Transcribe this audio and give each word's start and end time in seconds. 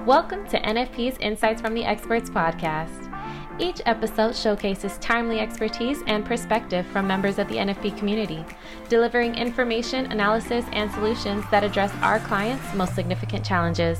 Welcome 0.00 0.48
to 0.48 0.58
NFP's 0.58 1.18
Insights 1.18 1.60
from 1.60 1.74
the 1.74 1.84
Experts 1.84 2.30
podcast. 2.30 3.12
Each 3.60 3.82
episode 3.84 4.34
showcases 4.34 4.96
timely 4.98 5.38
expertise 5.38 5.98
and 6.06 6.24
perspective 6.24 6.86
from 6.86 7.06
members 7.06 7.38
of 7.38 7.46
the 7.48 7.56
NFP 7.56 7.98
community, 7.98 8.42
delivering 8.88 9.34
information, 9.34 10.10
analysis, 10.10 10.64
and 10.72 10.90
solutions 10.92 11.44
that 11.50 11.62
address 11.62 11.92
our 12.00 12.18
clients' 12.20 12.74
most 12.74 12.94
significant 12.94 13.44
challenges. 13.44 13.98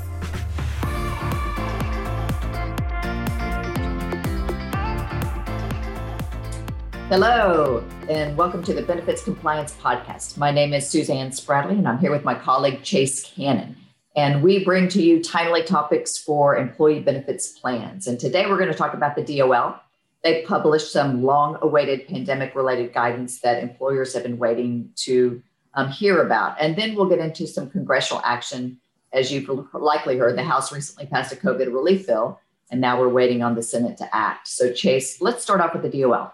Hello, 7.11 7.85
and 8.09 8.35
welcome 8.35 8.65
to 8.65 8.73
the 8.73 8.83
Benefits 8.83 9.23
Compliance 9.23 9.75
Podcast. 9.75 10.39
My 10.39 10.51
name 10.51 10.73
is 10.73 10.89
Suzanne 10.89 11.31
Spradley, 11.31 11.73
and 11.73 11.87
I'm 11.87 11.99
here 11.99 12.11
with 12.11 12.25
my 12.25 12.35
colleague 12.35 12.83
Chase 12.83 13.23
Cannon. 13.23 13.77
And 14.15 14.43
we 14.43 14.63
bring 14.65 14.89
to 14.89 15.03
you 15.03 15.23
timely 15.23 15.63
topics 15.63 16.19
for 16.19 16.57
employee 16.57 17.01
benefits 17.01 17.49
plans. 17.49 18.07
And 18.07 18.21
today 18.21 18.47
we're 18.47 18.59
going 18.59 18.71
to 18.71 18.77
talk 18.77 18.95
about 18.95 19.17
the 19.17 19.25
DOL. 19.25 19.81
They 20.23 20.43
published 20.43 20.93
some 20.93 21.25
long 21.25 21.59
awaited 21.63 22.07
pandemic 22.07 22.55
related 22.55 22.93
guidance 22.93 23.41
that 23.41 23.63
employers 23.63 24.13
have 24.15 24.23
been 24.23 24.39
waiting 24.39 24.91
to 24.97 25.43
um, 25.75 25.89
hear 25.89 26.23
about. 26.23 26.57
And 26.61 26.77
then 26.77 26.95
we'll 26.95 27.09
get 27.09 27.19
into 27.19 27.47
some 27.47 27.71
congressional 27.71 28.23
action. 28.25 28.79
As 29.13 29.33
you've 29.33 29.49
likely 29.75 30.17
heard, 30.17 30.37
the 30.37 30.43
House 30.43 30.73
recently 30.73 31.07
passed 31.07 31.33
a 31.33 31.37
COVID 31.37 31.67
relief 31.67 32.07
bill, 32.07 32.41
and 32.71 32.81
now 32.81 32.99
we're 32.99 33.11
waiting 33.11 33.43
on 33.43 33.55
the 33.55 33.63
Senate 33.63 33.99
to 33.99 34.15
act. 34.15 34.49
So, 34.49 34.73
Chase, 34.73 35.21
let's 35.21 35.43
start 35.43 35.61
off 35.61 35.75
with 35.75 35.83
the 35.83 36.01
DOL. 36.01 36.33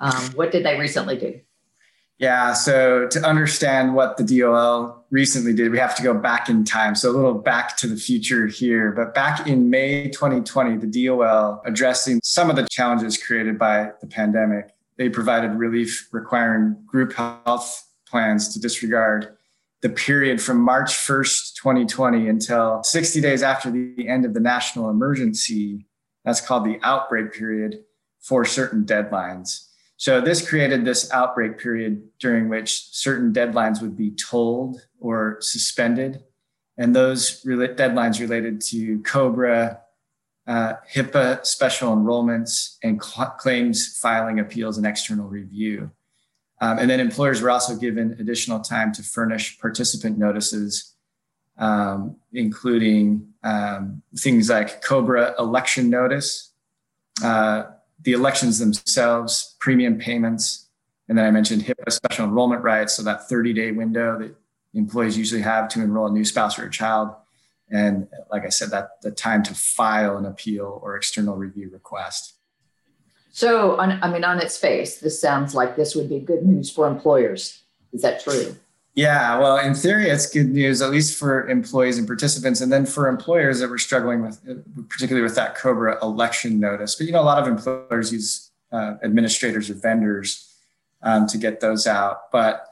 Um, 0.00 0.24
what 0.34 0.50
did 0.50 0.64
they 0.64 0.78
recently 0.78 1.16
do? 1.16 1.40
Yeah, 2.18 2.54
so 2.54 3.06
to 3.06 3.20
understand 3.20 3.94
what 3.94 4.16
the 4.16 4.24
DOL 4.24 4.97
recently 5.10 5.52
did, 5.52 5.70
we 5.70 5.78
have 5.78 5.96
to 5.96 6.02
go 6.02 6.14
back 6.14 6.48
in 6.48 6.64
time. 6.64 6.94
So 6.94 7.10
a 7.10 7.12
little 7.12 7.34
back 7.34 7.76
to 7.78 7.86
the 7.86 7.96
future 7.96 8.46
here. 8.46 8.92
But 8.92 9.14
back 9.14 9.46
in 9.46 9.70
May 9.70 10.08
2020, 10.08 10.76
the 10.76 11.06
DOL 11.06 11.62
addressing 11.64 12.20
some 12.22 12.50
of 12.50 12.56
the 12.56 12.66
challenges 12.70 13.22
created 13.22 13.58
by 13.58 13.90
the 14.00 14.06
pandemic, 14.06 14.70
they 14.96 15.08
provided 15.08 15.52
relief 15.52 16.08
requiring 16.12 16.76
group 16.86 17.12
health 17.14 17.86
plans 18.06 18.52
to 18.54 18.60
disregard 18.60 19.36
the 19.80 19.88
period 19.88 20.42
from 20.42 20.60
March 20.60 20.90
1st, 20.90 21.54
2020 21.54 22.28
until 22.28 22.82
60 22.82 23.20
days 23.20 23.42
after 23.42 23.70
the 23.70 24.08
end 24.08 24.24
of 24.24 24.34
the 24.34 24.40
national 24.40 24.90
emergency. 24.90 25.86
That's 26.24 26.40
called 26.40 26.64
the 26.64 26.80
outbreak 26.82 27.32
period 27.32 27.84
for 28.20 28.44
certain 28.44 28.84
deadlines. 28.84 29.67
So 29.98 30.20
this 30.20 30.48
created 30.48 30.84
this 30.84 31.12
outbreak 31.12 31.58
period 31.58 32.08
during 32.20 32.48
which 32.48 32.86
certain 32.92 33.32
deadlines 33.32 33.82
would 33.82 33.96
be 33.96 34.12
tolled 34.12 34.80
or 35.00 35.38
suspended. 35.40 36.22
And 36.78 36.94
those 36.94 37.44
re- 37.44 37.56
deadlines 37.74 38.20
related 38.20 38.60
to 38.70 39.02
COBRA, 39.02 39.80
uh, 40.46 40.74
HIPAA 40.94 41.44
special 41.44 41.96
enrollments, 41.96 42.76
and 42.84 43.02
cl- 43.02 43.34
claims 43.40 43.98
filing 43.98 44.38
appeals 44.38 44.78
and 44.78 44.86
external 44.86 45.26
review. 45.26 45.90
Um, 46.60 46.78
and 46.78 46.88
then 46.88 47.00
employers 47.00 47.42
were 47.42 47.50
also 47.50 47.74
given 47.74 48.16
additional 48.20 48.60
time 48.60 48.92
to 48.92 49.02
furnish 49.02 49.58
participant 49.58 50.16
notices, 50.16 50.94
um, 51.58 52.14
including 52.32 53.32
um, 53.42 54.02
things 54.16 54.48
like 54.48 54.80
COBRA 54.80 55.34
election 55.40 55.90
notice, 55.90 56.52
uh, 57.24 57.64
the 58.02 58.12
elections 58.12 58.58
themselves, 58.58 59.56
premium 59.60 59.98
payments, 59.98 60.68
and 61.08 61.16
then 61.16 61.24
I 61.24 61.30
mentioned 61.30 61.62
HIPAA 61.62 61.90
special 61.90 62.26
enrollment 62.26 62.62
rights, 62.62 62.94
so 62.94 63.02
that 63.02 63.28
30 63.28 63.52
day 63.54 63.72
window 63.72 64.18
that 64.18 64.34
employees 64.74 65.16
usually 65.16 65.40
have 65.40 65.68
to 65.70 65.80
enroll 65.80 66.06
a 66.06 66.12
new 66.12 66.24
spouse 66.24 66.58
or 66.58 66.66
a 66.66 66.70
child. 66.70 67.10
And 67.70 68.08
like 68.30 68.44
I 68.44 68.50
said, 68.50 68.70
that 68.70 69.00
the 69.02 69.10
time 69.10 69.42
to 69.44 69.54
file 69.54 70.16
an 70.16 70.26
appeal 70.26 70.80
or 70.82 70.96
external 70.96 71.36
review 71.36 71.70
request. 71.70 72.34
So, 73.30 73.78
on, 73.78 74.02
I 74.02 74.10
mean, 74.10 74.24
on 74.24 74.40
its 74.40 74.56
face, 74.56 74.98
this 74.98 75.20
sounds 75.20 75.54
like 75.54 75.76
this 75.76 75.94
would 75.94 76.08
be 76.08 76.18
good 76.18 76.44
news 76.44 76.70
for 76.70 76.88
employers. 76.88 77.62
Is 77.92 78.02
that 78.02 78.22
true? 78.22 78.56
Yeah, 78.94 79.38
well, 79.38 79.58
in 79.58 79.74
theory, 79.74 80.08
it's 80.08 80.28
good 80.28 80.48
news, 80.48 80.82
at 80.82 80.90
least 80.90 81.16
for 81.16 81.48
employees 81.48 81.98
and 81.98 82.06
participants. 82.06 82.60
And 82.60 82.72
then 82.72 82.84
for 82.84 83.06
employers 83.06 83.60
that 83.60 83.70
were 83.70 83.78
struggling 83.78 84.22
with, 84.22 84.40
particularly 84.88 85.22
with 85.22 85.36
that 85.36 85.54
COBRA 85.54 86.02
election 86.02 86.58
notice. 86.58 86.96
But, 86.96 87.06
you 87.06 87.12
know, 87.12 87.20
a 87.20 87.22
lot 87.22 87.38
of 87.40 87.46
employers 87.46 88.12
use 88.12 88.50
uh, 88.72 88.94
administrators 89.04 89.70
or 89.70 89.74
vendors 89.74 90.52
um, 91.02 91.28
to 91.28 91.38
get 91.38 91.60
those 91.60 91.86
out. 91.86 92.32
But 92.32 92.64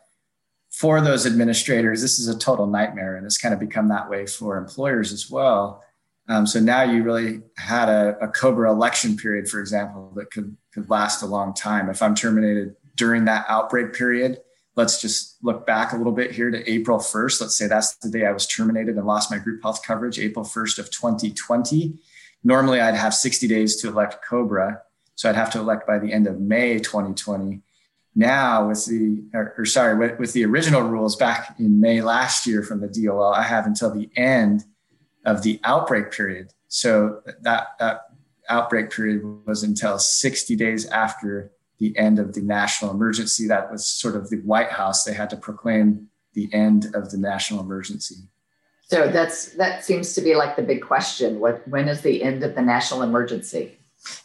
for 0.72 1.00
those 1.00 1.26
administrators, 1.26 2.02
this 2.02 2.18
is 2.18 2.26
a 2.26 2.36
total 2.36 2.66
nightmare. 2.66 3.14
And 3.16 3.24
it's 3.24 3.38
kind 3.38 3.54
of 3.54 3.60
become 3.60 3.88
that 3.88 4.10
way 4.10 4.26
for 4.26 4.56
employers 4.56 5.12
as 5.12 5.30
well. 5.30 5.84
Um, 6.28 6.44
so 6.44 6.58
now 6.58 6.82
you 6.82 7.04
really 7.04 7.40
had 7.56 7.88
a, 7.88 8.18
a 8.20 8.26
COBRA 8.26 8.68
election 8.72 9.16
period, 9.16 9.48
for 9.48 9.60
example, 9.60 10.10
that 10.16 10.32
could, 10.32 10.56
could 10.74 10.90
last 10.90 11.22
a 11.22 11.26
long 11.26 11.54
time. 11.54 11.88
If 11.88 12.02
I'm 12.02 12.16
terminated 12.16 12.74
during 12.96 13.26
that 13.26 13.46
outbreak 13.48 13.92
period, 13.92 14.40
let's 14.76 15.00
just 15.00 15.42
look 15.42 15.66
back 15.66 15.92
a 15.92 15.96
little 15.96 16.12
bit 16.12 16.30
here 16.30 16.50
to 16.50 16.70
April 16.70 16.98
1st. 16.98 17.40
Let's 17.40 17.56
say 17.56 17.66
that's 17.66 17.96
the 17.96 18.10
day 18.10 18.26
I 18.26 18.32
was 18.32 18.46
terminated 18.46 18.96
and 18.96 19.06
lost 19.06 19.30
my 19.30 19.38
group 19.38 19.62
health 19.62 19.82
coverage, 19.82 20.18
April 20.18 20.44
1st 20.44 20.78
of 20.78 20.90
2020. 20.90 21.98
Normally, 22.44 22.80
I'd 22.80 22.94
have 22.94 23.14
60 23.14 23.48
days 23.48 23.76
to 23.76 23.88
elect 23.88 24.24
COBRA. 24.24 24.82
So 25.14 25.30
I'd 25.30 25.34
have 25.34 25.50
to 25.52 25.58
elect 25.58 25.86
by 25.86 25.98
the 25.98 26.12
end 26.12 26.26
of 26.26 26.38
May 26.38 26.78
2020. 26.78 27.62
Now, 28.14 28.68
with 28.68 28.84
the, 28.86 29.24
or, 29.34 29.54
or 29.58 29.64
sorry, 29.64 29.96
with, 29.96 30.18
with 30.18 30.32
the 30.34 30.44
original 30.44 30.82
rules 30.82 31.16
back 31.16 31.56
in 31.58 31.80
May 31.80 32.02
last 32.02 32.46
year 32.46 32.62
from 32.62 32.80
the 32.80 32.88
DOL, 32.88 33.32
I 33.32 33.42
have 33.42 33.66
until 33.66 33.92
the 33.92 34.10
end 34.16 34.64
of 35.24 35.42
the 35.42 35.58
outbreak 35.64 36.12
period. 36.12 36.52
So 36.68 37.22
that, 37.40 37.68
that 37.78 38.02
outbreak 38.48 38.90
period 38.90 39.22
was 39.46 39.62
until 39.62 39.98
60 39.98 40.54
days 40.56 40.86
after 40.86 41.52
the 41.78 41.96
end 41.96 42.18
of 42.18 42.34
the 42.34 42.42
national 42.42 42.90
emergency. 42.90 43.46
That 43.46 43.70
was 43.70 43.86
sort 43.86 44.16
of 44.16 44.30
the 44.30 44.38
White 44.38 44.70
House. 44.70 45.04
They 45.04 45.14
had 45.14 45.30
to 45.30 45.36
proclaim 45.36 46.08
the 46.34 46.48
end 46.52 46.94
of 46.94 47.10
the 47.10 47.18
national 47.18 47.60
emergency. 47.60 48.16
So 48.82 49.08
that's 49.08 49.52
that 49.54 49.84
seems 49.84 50.14
to 50.14 50.20
be 50.20 50.36
like 50.36 50.54
the 50.54 50.62
big 50.62 50.82
question. 50.82 51.40
What 51.40 51.66
when 51.66 51.88
is 51.88 52.02
the 52.02 52.22
end 52.22 52.44
of 52.44 52.54
the 52.54 52.62
national 52.62 53.02
emergency? 53.02 53.78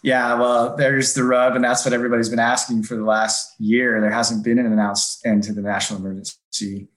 Yeah, 0.04 0.36
well, 0.36 0.76
there's 0.76 1.16
the 1.16 1.24
rub, 1.24 1.56
and 1.56 1.64
that's 1.64 1.84
what 1.84 1.94
everybody's 1.94 2.30
been 2.30 2.40
asking 2.40 2.84
for 2.84 2.96
the 2.96 3.04
last 3.04 3.60
year. 3.60 4.00
There 4.00 4.12
hasn't 4.12 4.44
been 4.44 4.60
an 4.60 4.68
announced 4.68 5.26
end 5.26 5.44
to 5.44 5.54
the 5.54 5.62
national 5.62 6.00
emergency. 6.00 6.90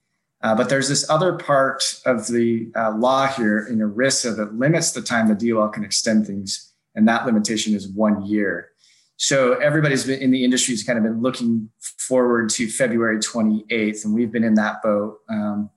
Uh, 0.42 0.54
but 0.54 0.68
there's 0.68 0.90
this 0.90 1.08
other 1.08 1.38
part 1.38 1.82
of 2.04 2.26
the 2.26 2.70
uh, 2.76 2.90
law 2.90 3.26
here 3.26 3.66
in 3.66 3.78
ERISA 3.78 4.36
that 4.36 4.54
limits 4.54 4.92
the 4.92 5.00
time 5.00 5.28
the 5.28 5.50
DOL 5.50 5.68
can 5.68 5.84
extend 5.84 6.26
things, 6.26 6.72
and 6.94 7.08
that 7.08 7.24
limitation 7.24 7.74
is 7.74 7.88
one 7.88 8.26
year. 8.26 8.70
So 9.16 9.54
everybody's 9.54 10.04
been 10.04 10.20
in 10.20 10.30
the 10.30 10.44
industry 10.44 10.74
has 10.74 10.82
kind 10.82 10.98
of 10.98 11.04
been 11.04 11.22
looking 11.22 11.70
forward 11.98 12.50
to 12.50 12.68
February 12.68 13.18
28th, 13.18 14.04
and 14.04 14.14
we've 14.14 14.32
been 14.32 14.44
in 14.44 14.54
that 14.54 14.82
boat, 14.82 15.18
um, 15.28 15.70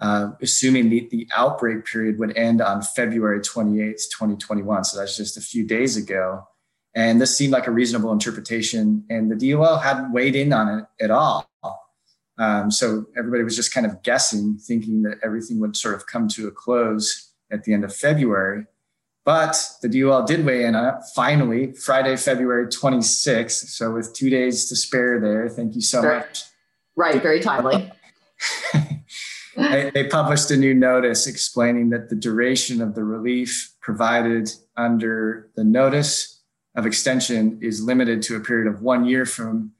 uh, 0.00 0.30
assuming 0.40 0.88
the, 0.88 1.08
the 1.10 1.28
outbreak 1.36 1.84
period 1.84 2.18
would 2.18 2.36
end 2.36 2.62
on 2.62 2.82
February 2.82 3.40
28th, 3.40 4.10
2021. 4.10 4.84
So 4.84 4.98
that's 4.98 5.16
just 5.16 5.36
a 5.36 5.40
few 5.40 5.66
days 5.66 5.96
ago. 5.96 6.46
And 6.94 7.20
this 7.20 7.36
seemed 7.36 7.52
like 7.52 7.66
a 7.66 7.72
reasonable 7.72 8.12
interpretation, 8.12 9.04
and 9.10 9.30
the 9.30 9.52
DOL 9.52 9.78
hadn't 9.78 10.12
weighed 10.12 10.36
in 10.36 10.52
on 10.52 10.78
it 10.78 11.04
at 11.04 11.10
all. 11.10 11.48
Um, 12.38 12.70
so 12.70 13.06
everybody 13.16 13.42
was 13.42 13.56
just 13.56 13.74
kind 13.74 13.86
of 13.86 14.02
guessing, 14.02 14.58
thinking 14.58 15.02
that 15.02 15.18
everything 15.24 15.58
would 15.60 15.76
sort 15.76 15.96
of 15.96 16.06
come 16.06 16.28
to 16.28 16.46
a 16.46 16.52
close 16.52 17.32
at 17.50 17.64
the 17.64 17.74
end 17.74 17.84
of 17.84 17.94
February. 17.94 18.64
But 19.28 19.76
the 19.82 19.90
DOL 19.90 20.22
did 20.22 20.46
weigh 20.46 20.64
in 20.64 20.74
on 20.74 20.86
it 20.86 20.94
finally, 21.14 21.72
Friday, 21.72 22.16
February 22.16 22.66
26th. 22.66 23.68
So 23.68 23.90
with 23.90 24.14
two 24.14 24.30
days 24.30 24.70
to 24.70 24.74
spare 24.74 25.20
there, 25.20 25.50
thank 25.50 25.74
you 25.74 25.82
so 25.82 26.00
very, 26.00 26.20
much. 26.20 26.44
Right, 26.96 27.22
very 27.22 27.40
timely. 27.40 27.92
they, 29.54 29.90
they 29.92 30.04
published 30.04 30.50
a 30.50 30.56
new 30.56 30.72
notice 30.72 31.26
explaining 31.26 31.90
that 31.90 32.08
the 32.08 32.16
duration 32.16 32.80
of 32.80 32.94
the 32.94 33.04
relief 33.04 33.74
provided 33.82 34.50
under 34.78 35.50
the 35.56 35.64
notice 35.64 36.40
of 36.74 36.86
extension 36.86 37.58
is 37.60 37.82
limited 37.82 38.22
to 38.22 38.36
a 38.36 38.40
period 38.40 38.66
of 38.66 38.80
one 38.80 39.04
year 39.04 39.26
from, 39.26 39.72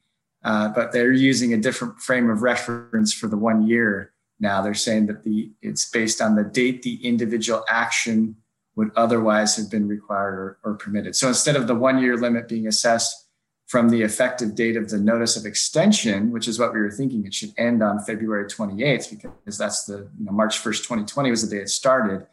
uh, 0.44 0.68
but 0.68 0.92
they're 0.92 1.10
using 1.10 1.54
a 1.54 1.56
different 1.56 1.98
frame 2.00 2.28
of 2.28 2.42
reference 2.42 3.14
for 3.14 3.28
the 3.28 3.38
one 3.38 3.66
year 3.66 4.12
now. 4.40 4.60
They're 4.60 4.74
saying 4.74 5.06
that 5.06 5.24
the 5.24 5.52
it's 5.62 5.88
based 5.88 6.20
on 6.20 6.36
the 6.36 6.44
date 6.44 6.82
the 6.82 7.02
individual 7.02 7.64
action 7.70 8.36
would 8.78 8.92
otherwise 8.94 9.56
have 9.56 9.68
been 9.68 9.88
required 9.88 10.34
or, 10.34 10.58
or 10.62 10.74
permitted. 10.74 11.16
So 11.16 11.26
instead 11.26 11.56
of 11.56 11.66
the 11.66 11.74
one 11.74 12.00
year 12.00 12.16
limit 12.16 12.46
being 12.46 12.68
assessed 12.68 13.26
from 13.66 13.88
the 13.88 14.02
effective 14.02 14.54
date 14.54 14.76
of 14.76 14.88
the 14.88 14.98
notice 15.00 15.36
of 15.36 15.44
extension, 15.44 16.30
which 16.30 16.46
is 16.46 16.60
what 16.60 16.72
we 16.72 16.78
were 16.78 16.92
thinking 16.92 17.26
it 17.26 17.34
should 17.34 17.52
end 17.58 17.82
on 17.82 17.98
February 17.98 18.44
28th, 18.44 19.10
because 19.10 19.58
that's 19.58 19.84
the 19.84 20.08
you 20.16 20.26
know, 20.26 20.30
March 20.30 20.62
1st, 20.62 20.84
2020 20.84 21.28
was 21.28 21.42
the 21.42 21.56
day 21.56 21.60
it 21.60 21.68
started. 21.68 22.24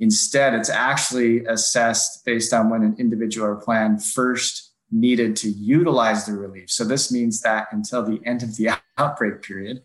Instead, 0.00 0.52
it's 0.52 0.68
actually 0.68 1.46
assessed 1.46 2.26
based 2.26 2.52
on 2.52 2.68
when 2.68 2.82
an 2.82 2.94
individual 2.98 3.48
or 3.48 3.56
plan 3.56 3.98
first 3.98 4.72
needed 4.90 5.34
to 5.36 5.48
utilize 5.48 6.26
the 6.26 6.34
relief. 6.34 6.70
So 6.70 6.84
this 6.84 7.10
means 7.10 7.40
that 7.40 7.68
until 7.72 8.02
the 8.02 8.20
end 8.26 8.42
of 8.42 8.54
the 8.56 8.68
outbreak 8.98 9.40
period, 9.40 9.82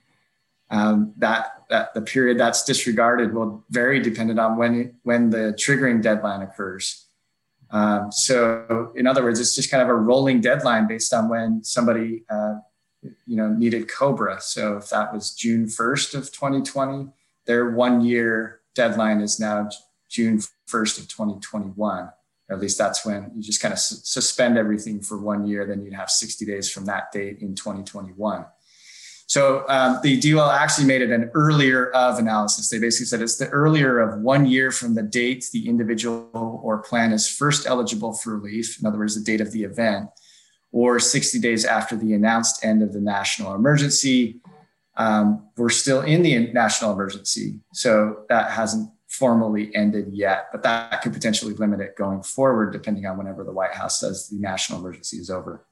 um, 0.69 1.13
that, 1.19 1.54
that 1.69 1.94
the 1.94 2.01
period 2.01 2.39
that's 2.39 2.63
disregarded 2.63 3.33
will 3.33 3.63
vary 3.69 4.00
dependent 4.00 4.39
on 4.39 4.57
when, 4.57 4.95
when 5.03 5.29
the 5.29 5.56
triggering 5.57 6.01
deadline 6.01 6.41
occurs. 6.41 7.06
Um, 7.71 8.12
so, 8.12 8.91
in 8.95 9.07
other 9.07 9.23
words, 9.23 9.39
it's 9.39 9.56
just 9.56 9.71
kind 9.71 9.83
of 9.83 9.89
a 9.89 9.95
rolling 9.95 10.41
deadline 10.41 10.88
based 10.88 11.13
on 11.13 11.29
when 11.29 11.63
somebody, 11.63 12.23
uh, 12.29 12.56
you 13.25 13.35
know, 13.35 13.50
needed 13.50 13.89
COBRA. 13.89 14.41
So, 14.41 14.77
if 14.77 14.89
that 14.89 15.13
was 15.13 15.33
June 15.33 15.65
1st 15.65 16.13
of 16.15 16.31
2020, 16.31 17.09
their 17.45 17.71
one 17.71 18.01
year 18.01 18.62
deadline 18.75 19.21
is 19.21 19.39
now 19.39 19.69
June 20.09 20.39
1st 20.69 21.00
of 21.00 21.07
2021. 21.07 22.09
Or 22.47 22.56
at 22.56 22.62
least 22.62 22.77
that's 22.77 23.06
when 23.06 23.31
you 23.35 23.41
just 23.41 23.62
kind 23.62 23.73
of 23.73 23.79
su- 23.79 23.95
suspend 24.03 24.57
everything 24.57 25.01
for 25.01 25.19
one 25.19 25.47
year. 25.47 25.65
Then 25.65 25.81
you'd 25.81 25.95
have 25.95 26.09
60 26.09 26.45
days 26.45 26.71
from 26.71 26.85
that 26.85 27.12
date 27.12 27.39
in 27.39 27.56
2021. 27.56 28.45
So 29.27 29.66
um, 29.68 30.00
the 30.04 30.19
DOL 30.19 30.51
actually 30.51 30.86
made 30.86 31.01
it 31.01 31.10
an 31.10 31.31
earlier 31.33 31.89
of 31.92 32.19
analysis. 32.19 32.69
They 32.69 32.80
basically 32.80 33.07
said 33.07 33.22
it's 33.22 33.38
the 33.38 33.50
earlier 33.50 34.00
of 34.00 34.22
one 34.22 34.45
year 34.45 34.72
from 34.72 34.94
the 34.94 35.01
date 35.01 35.48
the 35.51 35.68
individual 35.68 36.30
or 36.63 36.83
plan 36.83 37.12
is 37.12 37.27
first 37.27 37.66
eligible 37.66 38.13
for 38.13 38.38
relief, 38.38 38.80
in 38.80 38.86
other 38.86 39.00
words, 39.00 39.16
the 39.16 39.24
date 39.24 39.42
of 39.42 39.51
the 39.51 39.63
event, 39.63 40.10
or 40.72 41.00
60 41.00 41.39
days 41.39 41.66
after 41.66 41.95
the 41.95 42.13
announced 42.13 42.63
end 42.63 42.83
of 42.83 42.94
the 42.94 43.01
national 43.01 43.56
emergency. 43.56 44.42
Um, 44.98 45.50
we're 45.57 45.69
still 45.69 46.01
in 46.01 46.22
the 46.22 46.54
national 46.54 46.94
emergency, 46.94 47.60
so 47.74 48.25
that 48.30 48.51
hasn't 48.51 48.89
formally 49.07 49.74
ended 49.75 50.10
yet, 50.12 50.48
but 50.51 50.63
that 50.63 51.01
could 51.01 51.13
potentially 51.13 51.54
limit 51.54 51.80
it 51.80 51.95
going 51.98 52.22
forward, 52.22 52.72
depending 52.74 53.06
on 53.06 53.18
whenever 53.18 53.44
the 53.44 53.51
White 53.51 53.74
House 53.74 54.00
says 54.00 54.30
the 54.30 54.38
national 54.38 54.80
emergency 54.80 55.18
is 55.18 55.30
over. 55.30 55.66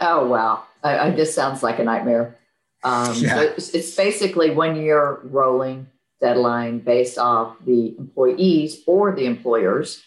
Oh, 0.00 0.26
wow. 0.26 0.64
I, 0.82 0.98
I, 0.98 1.10
this 1.10 1.34
sounds 1.34 1.62
like 1.62 1.78
a 1.78 1.84
nightmare. 1.84 2.38
Um, 2.84 3.14
yeah. 3.16 3.34
so 3.34 3.40
it's, 3.40 3.70
it's 3.70 3.94
basically 3.94 4.50
one 4.50 4.76
year 4.76 5.20
rolling 5.24 5.88
deadline 6.20 6.78
based 6.80 7.18
off 7.18 7.56
the 7.64 7.96
employees 7.98 8.82
or 8.86 9.14
the 9.14 9.26
employer's 9.26 10.02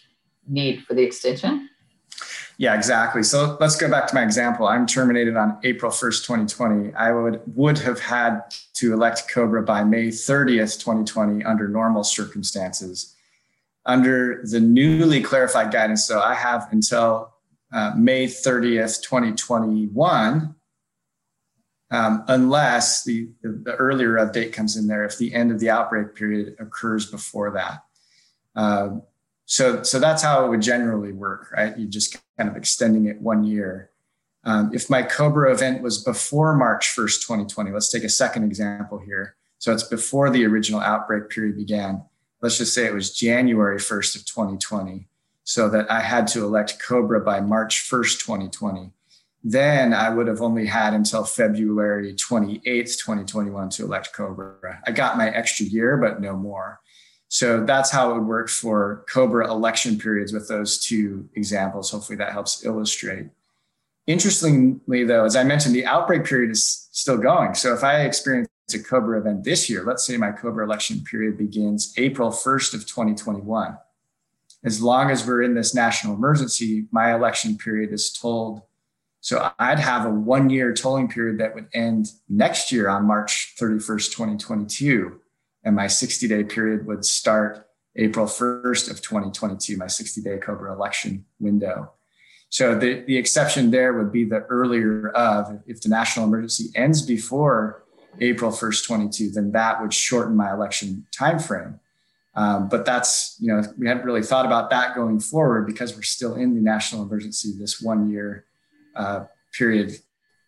need 0.46 0.82
for 0.84 0.94
the 0.94 1.02
extension. 1.02 1.68
Yeah, 2.58 2.74
exactly. 2.74 3.22
So 3.22 3.56
let's 3.60 3.76
go 3.76 3.90
back 3.90 4.06
to 4.08 4.14
my 4.14 4.22
example. 4.22 4.66
I'm 4.66 4.86
terminated 4.86 5.36
on 5.36 5.58
April 5.64 5.90
1st, 5.90 6.24
2020. 6.24 6.94
I 6.94 7.12
would 7.12 7.40
would 7.56 7.78
have 7.78 7.98
had 7.98 8.42
to 8.74 8.92
elect 8.92 9.24
Cobra 9.32 9.62
by 9.62 9.82
May 9.84 10.08
30th, 10.08 10.78
2020 10.78 11.44
under 11.44 11.66
normal 11.68 12.04
circumstances. 12.04 13.16
Under 13.84 14.42
the 14.44 14.60
newly 14.60 15.22
clarified 15.22 15.72
guidance, 15.72 16.04
so 16.04 16.20
I 16.20 16.34
have 16.34 16.68
until 16.70 17.32
uh, 17.72 17.94
May 17.96 18.26
30th, 18.26 19.02
2021 19.02 20.54
um, 21.92 22.24
unless 22.28 23.04
the, 23.04 23.28
the, 23.42 23.50
the, 23.50 23.74
earlier 23.74 24.14
update 24.14 24.52
comes 24.54 24.78
in 24.78 24.86
there 24.86 25.04
if 25.04 25.18
the 25.18 25.34
end 25.34 25.52
of 25.52 25.60
the 25.60 25.68
outbreak 25.68 26.14
period 26.14 26.56
occurs 26.58 27.10
before 27.10 27.52
that. 27.52 27.84
Uh, 28.56 29.00
so, 29.44 29.82
so 29.82 29.98
that's 30.00 30.22
how 30.22 30.44
it 30.44 30.48
would 30.48 30.62
generally 30.62 31.12
work, 31.12 31.52
right? 31.54 31.78
You're 31.78 31.90
just 31.90 32.16
kind 32.38 32.48
of 32.48 32.56
extending 32.56 33.06
it 33.06 33.20
one 33.20 33.44
year. 33.44 33.90
Um, 34.44 34.70
if 34.72 34.88
my 34.88 35.02
Cobra 35.02 35.52
event 35.52 35.82
was 35.82 36.02
before 36.02 36.56
March 36.56 36.94
1st, 36.96 37.26
2020, 37.26 37.70
let's 37.70 37.90
take 37.90 38.04
a 38.04 38.08
second 38.08 38.44
example 38.44 38.98
here. 38.98 39.36
So 39.58 39.70
it's 39.70 39.84
before 39.84 40.30
the 40.30 40.46
original 40.46 40.80
outbreak 40.80 41.28
period 41.28 41.58
began. 41.58 42.02
Let's 42.40 42.56
just 42.56 42.74
say 42.74 42.86
it 42.86 42.94
was 42.94 43.14
January 43.14 43.76
1st 43.76 44.16
of 44.16 44.24
2020, 44.24 45.06
so 45.44 45.68
that 45.68 45.90
I 45.90 46.00
had 46.00 46.26
to 46.28 46.44
elect 46.44 46.82
Cobra 46.84 47.20
by 47.20 47.40
March 47.40 47.86
1st, 47.88 48.24
2020 48.24 48.92
then 49.44 49.92
I 49.92 50.08
would 50.10 50.28
have 50.28 50.40
only 50.40 50.66
had 50.66 50.94
until 50.94 51.24
February 51.24 52.14
28th, 52.14 52.98
2021 52.98 53.70
to 53.70 53.84
elect 53.84 54.12
Cobra. 54.12 54.80
I 54.86 54.92
got 54.92 55.16
my 55.16 55.30
extra 55.30 55.66
year, 55.66 55.96
but 55.96 56.20
no 56.20 56.36
more. 56.36 56.80
So 57.28 57.64
that's 57.64 57.90
how 57.90 58.10
it 58.10 58.14
would 58.14 58.26
work 58.26 58.48
for 58.48 59.04
Cobra 59.08 59.50
election 59.50 59.98
periods 59.98 60.32
with 60.32 60.48
those 60.48 60.78
two 60.78 61.28
examples. 61.34 61.90
Hopefully 61.90 62.16
that 62.18 62.32
helps 62.32 62.64
illustrate. 62.64 63.26
Interestingly, 64.06 65.04
though, 65.04 65.24
as 65.24 65.34
I 65.34 65.42
mentioned, 65.42 65.74
the 65.74 65.86
outbreak 65.86 66.24
period 66.24 66.50
is 66.50 66.88
still 66.92 67.16
going. 67.16 67.54
So 67.54 67.72
if 67.72 67.82
I 67.82 68.02
experience 68.02 68.48
a 68.74 68.78
Cobra 68.78 69.18
event 69.18 69.44
this 69.44 69.68
year, 69.70 69.82
let's 69.84 70.06
say 70.06 70.16
my 70.16 70.30
Cobra 70.30 70.64
election 70.64 71.02
period 71.02 71.38
begins 71.38 71.94
April 71.96 72.30
1st 72.30 72.74
of 72.74 72.80
2021. 72.86 73.76
As 74.64 74.80
long 74.82 75.10
as 75.10 75.26
we're 75.26 75.42
in 75.42 75.54
this 75.54 75.74
national 75.74 76.14
emergency, 76.14 76.86
my 76.90 77.14
election 77.14 77.56
period 77.56 77.92
is 77.92 78.12
tolled 78.12 78.62
so 79.22 79.52
I'd 79.60 79.78
have 79.78 80.04
a 80.04 80.10
one 80.10 80.50
year 80.50 80.74
tolling 80.74 81.08
period 81.08 81.38
that 81.38 81.54
would 81.54 81.68
end 81.72 82.10
next 82.28 82.72
year 82.72 82.88
on 82.88 83.06
March 83.06 83.54
31st, 83.58 84.10
2022. 84.10 85.20
And 85.64 85.76
my 85.76 85.86
60 85.86 86.26
day 86.26 86.42
period 86.42 86.86
would 86.86 87.04
start 87.04 87.68
April 87.94 88.26
1st 88.26 88.90
of 88.90 89.00
2022, 89.00 89.76
my 89.76 89.86
60 89.86 90.22
day 90.22 90.38
COBRA 90.38 90.74
election 90.74 91.24
window. 91.38 91.92
So 92.48 92.76
the, 92.76 93.04
the 93.06 93.16
exception 93.16 93.70
there 93.70 93.92
would 93.92 94.10
be 94.10 94.24
the 94.24 94.40
earlier 94.50 95.10
of, 95.10 95.62
if 95.68 95.80
the 95.80 95.88
national 95.88 96.26
emergency 96.26 96.70
ends 96.74 97.00
before 97.00 97.84
April 98.20 98.50
1st, 98.50 98.86
22, 98.86 99.30
then 99.30 99.52
that 99.52 99.80
would 99.80 99.94
shorten 99.94 100.36
my 100.36 100.52
election 100.52 101.06
timeframe. 101.16 101.78
Um, 102.34 102.68
but 102.68 102.84
that's, 102.84 103.36
you 103.38 103.54
know, 103.54 103.62
we 103.78 103.86
hadn't 103.86 104.04
really 104.04 104.22
thought 104.22 104.46
about 104.46 104.68
that 104.70 104.96
going 104.96 105.20
forward 105.20 105.66
because 105.66 105.94
we're 105.94 106.02
still 106.02 106.34
in 106.34 106.56
the 106.56 106.60
national 106.60 107.02
emergency 107.02 107.52
this 107.56 107.80
one 107.80 108.10
year 108.10 108.46
uh, 108.96 109.24
period 109.52 109.92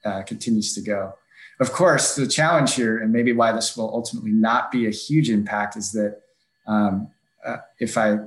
uh, 0.05 0.23
continues 0.23 0.75
to 0.75 0.81
go. 0.81 1.14
Of 1.61 1.73
course, 1.73 2.17
the 2.17 2.26
challenge 2.26 2.75
here, 2.75 2.99
and 2.99 3.12
maybe 3.12 3.32
why 3.32 3.52
this 3.52 3.76
will 3.76 3.88
ultimately 3.94 4.32
not 4.32 4.73
be 4.73 4.87
a 4.87 4.91
huge 4.91 5.31
impact, 5.31 5.76
is 5.76 5.93
that 5.93 6.20
um, 6.67 7.08
uh, 7.44 7.58
if 7.79 7.96
I 7.96 8.19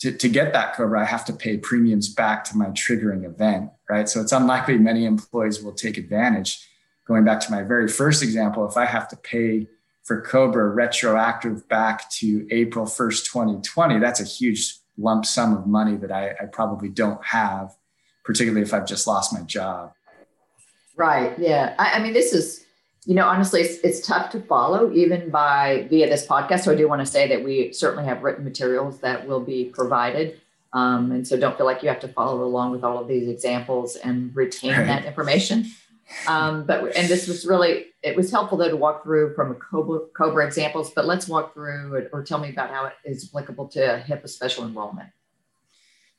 to, 0.00 0.12
to, 0.12 0.28
get 0.28 0.52
that 0.52 0.76
COBRA, 0.76 1.00
I 1.00 1.04
have 1.04 1.24
to 1.24 1.32
pay 1.32 1.56
premiums 1.56 2.12
back 2.12 2.44
to 2.44 2.56
my 2.56 2.66
triggering 2.66 3.24
event, 3.24 3.70
right? 3.88 4.06
So 4.06 4.20
it's 4.20 4.32
unlikely 4.32 4.76
many 4.76 5.06
employees 5.06 5.62
will 5.62 5.72
take 5.72 5.96
advantage. 5.96 6.68
Going 7.06 7.24
back 7.24 7.40
to 7.40 7.50
my 7.50 7.62
very 7.62 7.88
first 7.88 8.22
example, 8.22 8.68
if 8.68 8.76
I 8.76 8.84
have 8.84 9.08
to 9.08 9.16
pay 9.16 9.68
for 10.04 10.20
COBRA 10.20 10.68
retroactive 10.68 11.66
back 11.68 12.10
to 12.10 12.46
April 12.50 12.84
1st, 12.84 13.24
2020, 13.24 13.98
that's 13.98 14.20
a 14.20 14.24
huge 14.24 14.76
lump 14.98 15.24
sum 15.24 15.56
of 15.56 15.66
money 15.66 15.96
that 15.96 16.12
I, 16.12 16.30
I 16.40 16.46
probably 16.52 16.88
don't 16.88 17.24
have 17.24 17.74
particularly 18.26 18.62
if 18.62 18.74
I've 18.74 18.86
just 18.86 19.06
lost 19.06 19.32
my 19.32 19.40
job. 19.42 19.92
Right. 20.96 21.38
Yeah. 21.38 21.74
I, 21.78 21.92
I 21.92 22.02
mean, 22.02 22.12
this 22.12 22.32
is, 22.32 22.66
you 23.04 23.14
know, 23.14 23.26
honestly, 23.26 23.60
it's, 23.60 23.78
it's 23.84 24.06
tough 24.06 24.30
to 24.32 24.40
follow 24.40 24.92
even 24.92 25.30
by 25.30 25.86
via 25.88 26.08
this 26.08 26.26
podcast. 26.26 26.64
So 26.64 26.72
I 26.72 26.74
do 26.74 26.88
want 26.88 27.00
to 27.00 27.06
say 27.06 27.28
that 27.28 27.44
we 27.44 27.72
certainly 27.72 28.04
have 28.04 28.22
written 28.22 28.44
materials 28.44 28.98
that 29.00 29.26
will 29.26 29.40
be 29.40 29.66
provided. 29.66 30.40
Um, 30.72 31.12
and 31.12 31.26
so 31.26 31.38
don't 31.38 31.56
feel 31.56 31.66
like 31.66 31.82
you 31.82 31.88
have 31.88 32.00
to 32.00 32.08
follow 32.08 32.42
along 32.42 32.72
with 32.72 32.82
all 32.82 32.98
of 32.98 33.06
these 33.06 33.28
examples 33.28 33.96
and 33.96 34.34
retain 34.34 34.72
right. 34.72 34.86
that 34.86 35.04
information. 35.04 35.66
Um, 36.26 36.64
but 36.64 36.96
and 36.96 37.08
this 37.08 37.26
was 37.26 37.44
really 37.46 37.86
it 38.02 38.14
was 38.14 38.30
helpful 38.30 38.56
though 38.58 38.68
to 38.68 38.76
walk 38.76 39.02
through 39.02 39.34
from 39.34 39.50
a 39.50 39.54
Cobra, 39.54 40.00
Cobra 40.16 40.46
examples. 40.46 40.92
But 40.92 41.06
let's 41.06 41.28
walk 41.28 41.54
through 41.54 41.94
it, 41.94 42.10
or 42.12 42.22
tell 42.22 42.38
me 42.38 42.50
about 42.50 42.70
how 42.70 42.86
it 42.86 42.94
is 43.04 43.28
applicable 43.28 43.68
to 43.68 44.04
HIPAA 44.06 44.28
special 44.28 44.64
enrollment. 44.64 45.08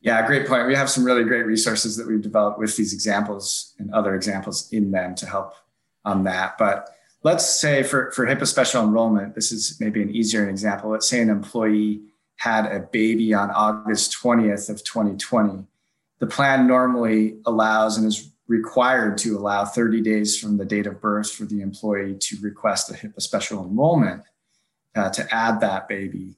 Yeah, 0.01 0.25
great 0.27 0.47
point. 0.47 0.67
We 0.67 0.75
have 0.75 0.89
some 0.89 1.03
really 1.03 1.23
great 1.23 1.45
resources 1.45 1.97
that 1.97 2.07
we've 2.07 2.21
developed 2.21 2.59
with 2.59 2.75
these 2.75 2.93
examples 2.93 3.73
and 3.79 3.91
other 3.93 4.15
examples 4.15 4.71
in 4.71 4.91
them 4.91 5.15
to 5.15 5.25
help 5.25 5.53
on 6.05 6.23
that. 6.25 6.57
But 6.57 6.89
let's 7.23 7.45
say 7.45 7.83
for, 7.83 8.11
for 8.11 8.25
HIPAA 8.25 8.47
special 8.47 8.83
enrollment, 8.83 9.35
this 9.35 9.51
is 9.51 9.77
maybe 9.79 10.01
an 10.01 10.09
easier 10.09 10.47
example. 10.49 10.91
Let's 10.91 11.09
say 11.09 11.21
an 11.21 11.29
employee 11.29 12.01
had 12.37 12.67
a 12.67 12.79
baby 12.79 13.33
on 13.33 13.49
August 13.51 14.15
20th 14.21 14.69
of 14.69 14.83
2020. 14.83 15.65
The 16.19 16.27
plan 16.27 16.67
normally 16.67 17.39
allows 17.45 17.97
and 17.97 18.05
is 18.05 18.29
required 18.47 19.17
to 19.19 19.37
allow 19.37 19.65
30 19.65 20.01
days 20.01 20.39
from 20.39 20.57
the 20.57 20.65
date 20.65 20.87
of 20.87 21.01
birth 21.01 21.31
for 21.31 21.45
the 21.45 21.61
employee 21.61 22.15
to 22.19 22.37
request 22.41 22.89
a 22.91 22.93
HIPAA 22.93 23.21
special 23.21 23.65
enrollment 23.65 24.23
uh, 24.95 25.09
to 25.09 25.35
add 25.35 25.59
that 25.59 25.87
baby. 25.87 26.35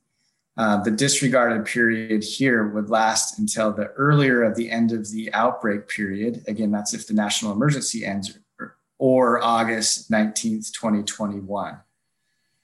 Uh, 0.60 0.76
the 0.84 0.92
disregarded 0.92 1.66
period 1.66 2.22
here 2.22 2.68
would 2.68 2.90
last 2.90 3.40
until 3.40 3.72
the 3.72 3.86
earlier 3.92 4.44
of 4.44 4.58
the 4.58 4.70
end 4.70 4.92
of 4.92 5.10
the 5.10 5.34
outbreak 5.34 5.88
period. 5.88 6.44
Again, 6.50 6.70
that's 6.70 6.94
if 6.94 7.08
the 7.08 7.14
national 7.14 7.54
emergency 7.54 8.06
ends 8.06 8.38
or, 8.60 8.76
or 8.98 9.42
August 9.42 10.12
19th, 10.12 10.74
2021. 10.74 11.80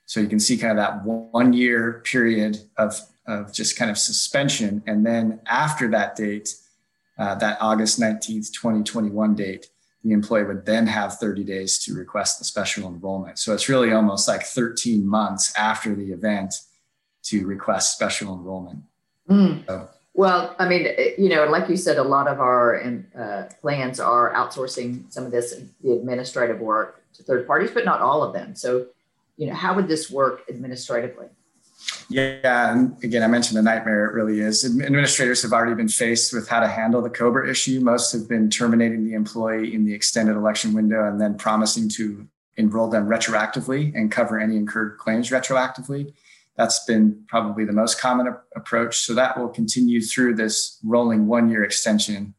So 0.08 0.20
you 0.20 0.28
can 0.28 0.42
see 0.42 0.58
kind 0.58 0.72
of 0.72 0.78
that 0.78 1.06
one 1.06 1.54
year 1.54 2.02
period 2.04 2.58
of, 2.76 3.00
of 3.28 3.54
just 3.54 3.78
kind 3.78 3.90
of 3.90 3.98
suspension. 3.98 4.84
And 4.86 5.06
then 5.06 5.40
after 5.46 5.90
that 5.92 6.18
date, 6.18 6.54
uh, 7.18 7.36
that 7.36 7.58
August 7.62 7.98
19th, 7.98 8.52
2021 8.52 9.36
date, 9.36 9.68
the 10.04 10.12
employee 10.12 10.44
would 10.44 10.66
then 10.66 10.86
have 10.86 11.14
30 11.14 11.46
days 11.46 11.80
to 11.86 11.94
request 11.94 12.40
the 12.40 12.46
special 12.46 12.90
enrollment. 12.90 13.40
So 13.40 13.54
it's 13.54 13.70
really 13.70 13.94
almost 13.94 14.28
like 14.28 14.44
13 14.44 15.08
months 15.08 15.54
after 15.58 15.96
the 15.96 16.12
event 16.12 16.56
to 17.26 17.46
request 17.46 17.94
special 17.94 18.34
enrollment. 18.34 18.80
Mm. 19.30 19.66
So. 19.68 19.90
Well, 20.14 20.56
I 20.60 20.70
mean, 20.70 20.88
you 21.18 21.28
know, 21.28 21.46
like 21.46 21.70
you 21.70 21.76
said, 21.76 21.98
a 21.98 22.04
lot 22.04 22.28
of 22.28 22.40
our 22.40 22.82
uh, 23.18 23.44
plans 23.62 24.00
are 24.00 24.34
outsourcing 24.34 25.12
some 25.12 25.26
of 25.26 25.32
this, 25.32 25.54
the 25.84 25.92
administrative 25.92 26.60
work 26.60 27.04
to 27.16 27.24
third 27.24 27.46
parties, 27.46 27.72
but 27.72 27.84
not 27.84 28.00
all 28.00 28.24
of 28.24 28.34
them. 28.34 28.56
So 28.56 28.88
you 29.38 29.48
know, 29.48 29.54
how 29.54 29.74
would 29.76 29.88
this 29.88 30.10
work 30.10 30.44
administratively? 30.50 31.28
Yeah, 32.10 32.72
and 32.72 32.96
again, 33.04 33.24
I 33.24 33.28
mentioned 33.28 33.58
the 33.58 33.64
nightmare 33.64 34.06
it 34.06 34.14
really 34.14 34.40
is. 34.40 34.64
Administrators 34.64 35.42
have 35.42 35.54
already 35.54 35.76
been 35.76 35.88
faced 35.88 36.34
with 36.34 36.48
how 36.48 36.60
to 36.60 36.68
handle 36.68 37.02
the 37.02 37.10
COBRA 37.10 37.50
issue. 37.50 37.80
Most 37.80 38.12
have 38.12 38.30
been 38.30 38.50
terminating 38.50 39.06
the 39.06 39.14
employee 39.14 39.74
in 39.74 39.86
the 39.86 39.94
extended 39.94 40.36
election 40.36 40.74
window 40.74 41.08
and 41.08 41.20
then 41.20 41.38
promising 41.38 41.90
to 41.90 42.28
enroll 42.58 42.90
them 42.90 43.08
retroactively 43.08 43.94
and 43.96 44.12
cover 44.12 44.40
any 44.40 44.56
incurred 44.56 44.98
claims 44.98 45.30
retroactively. 45.30 46.14
That's 46.58 46.86
been 46.86 47.24
probably 47.28 47.66
the 47.66 47.74
most 47.74 48.00
common 48.00 48.28
a- 48.28 48.42
approach. 48.56 49.00
So 49.00 49.14
that 49.14 49.38
will 49.38 49.50
continue 49.50 50.02
through 50.02 50.36
this 50.36 50.80
rolling 50.84 51.28
one 51.28 51.50
year 51.50 51.64
extension. 51.64 52.34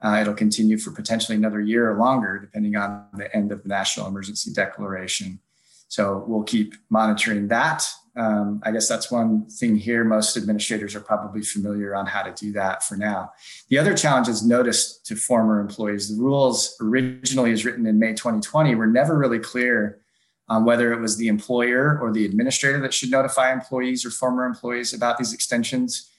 Uh, 0.00 0.18
it'll 0.20 0.34
continue 0.34 0.78
for 0.78 0.90
potentially 0.90 1.36
another 1.36 1.60
year 1.60 1.90
or 1.90 1.98
longer, 1.98 2.38
depending 2.38 2.74
on 2.74 3.06
the 3.14 3.34
end 3.34 3.52
of 3.52 3.62
the 3.62 3.68
national 3.68 4.08
emergency 4.08 4.52
declaration. 4.52 5.38
So 5.86 6.24
we'll 6.26 6.42
keep 6.42 6.74
monitoring 6.90 7.48
that. 7.48 7.86
Um, 8.16 8.60
I 8.62 8.72
guess 8.72 8.88
that's 8.88 9.10
one 9.10 9.46
thing 9.48 9.76
here. 9.76 10.04
Most 10.04 10.36
administrators 10.36 10.94
are 10.94 11.00
probably 11.00 11.42
familiar 11.42 11.94
on 11.94 12.06
how 12.06 12.22
to 12.22 12.32
do 12.32 12.52
that 12.52 12.82
for 12.82 12.96
now. 12.96 13.32
The 13.68 13.78
other 13.78 13.96
challenge 13.96 14.28
is 14.28 14.44
notice 14.44 14.98
to 15.04 15.16
former 15.16 15.60
employees. 15.60 16.14
The 16.14 16.22
rules 16.22 16.76
originally, 16.80 17.52
as 17.52 17.64
written 17.64 17.86
in 17.86 17.98
May 17.98 18.12
2020, 18.12 18.74
were 18.74 18.86
never 18.86 19.16
really 19.16 19.38
clear 19.38 20.01
on 20.48 20.64
whether 20.64 20.92
it 20.92 21.00
was 21.00 21.16
the 21.16 21.28
employer 21.28 21.98
or 22.00 22.12
the 22.12 22.24
administrator 22.24 22.80
that 22.80 22.92
should 22.92 23.10
notify 23.10 23.52
employees 23.52 24.04
or 24.04 24.10
former 24.10 24.44
employees 24.44 24.92
about 24.92 25.18
these 25.18 25.32
extensions. 25.32 26.10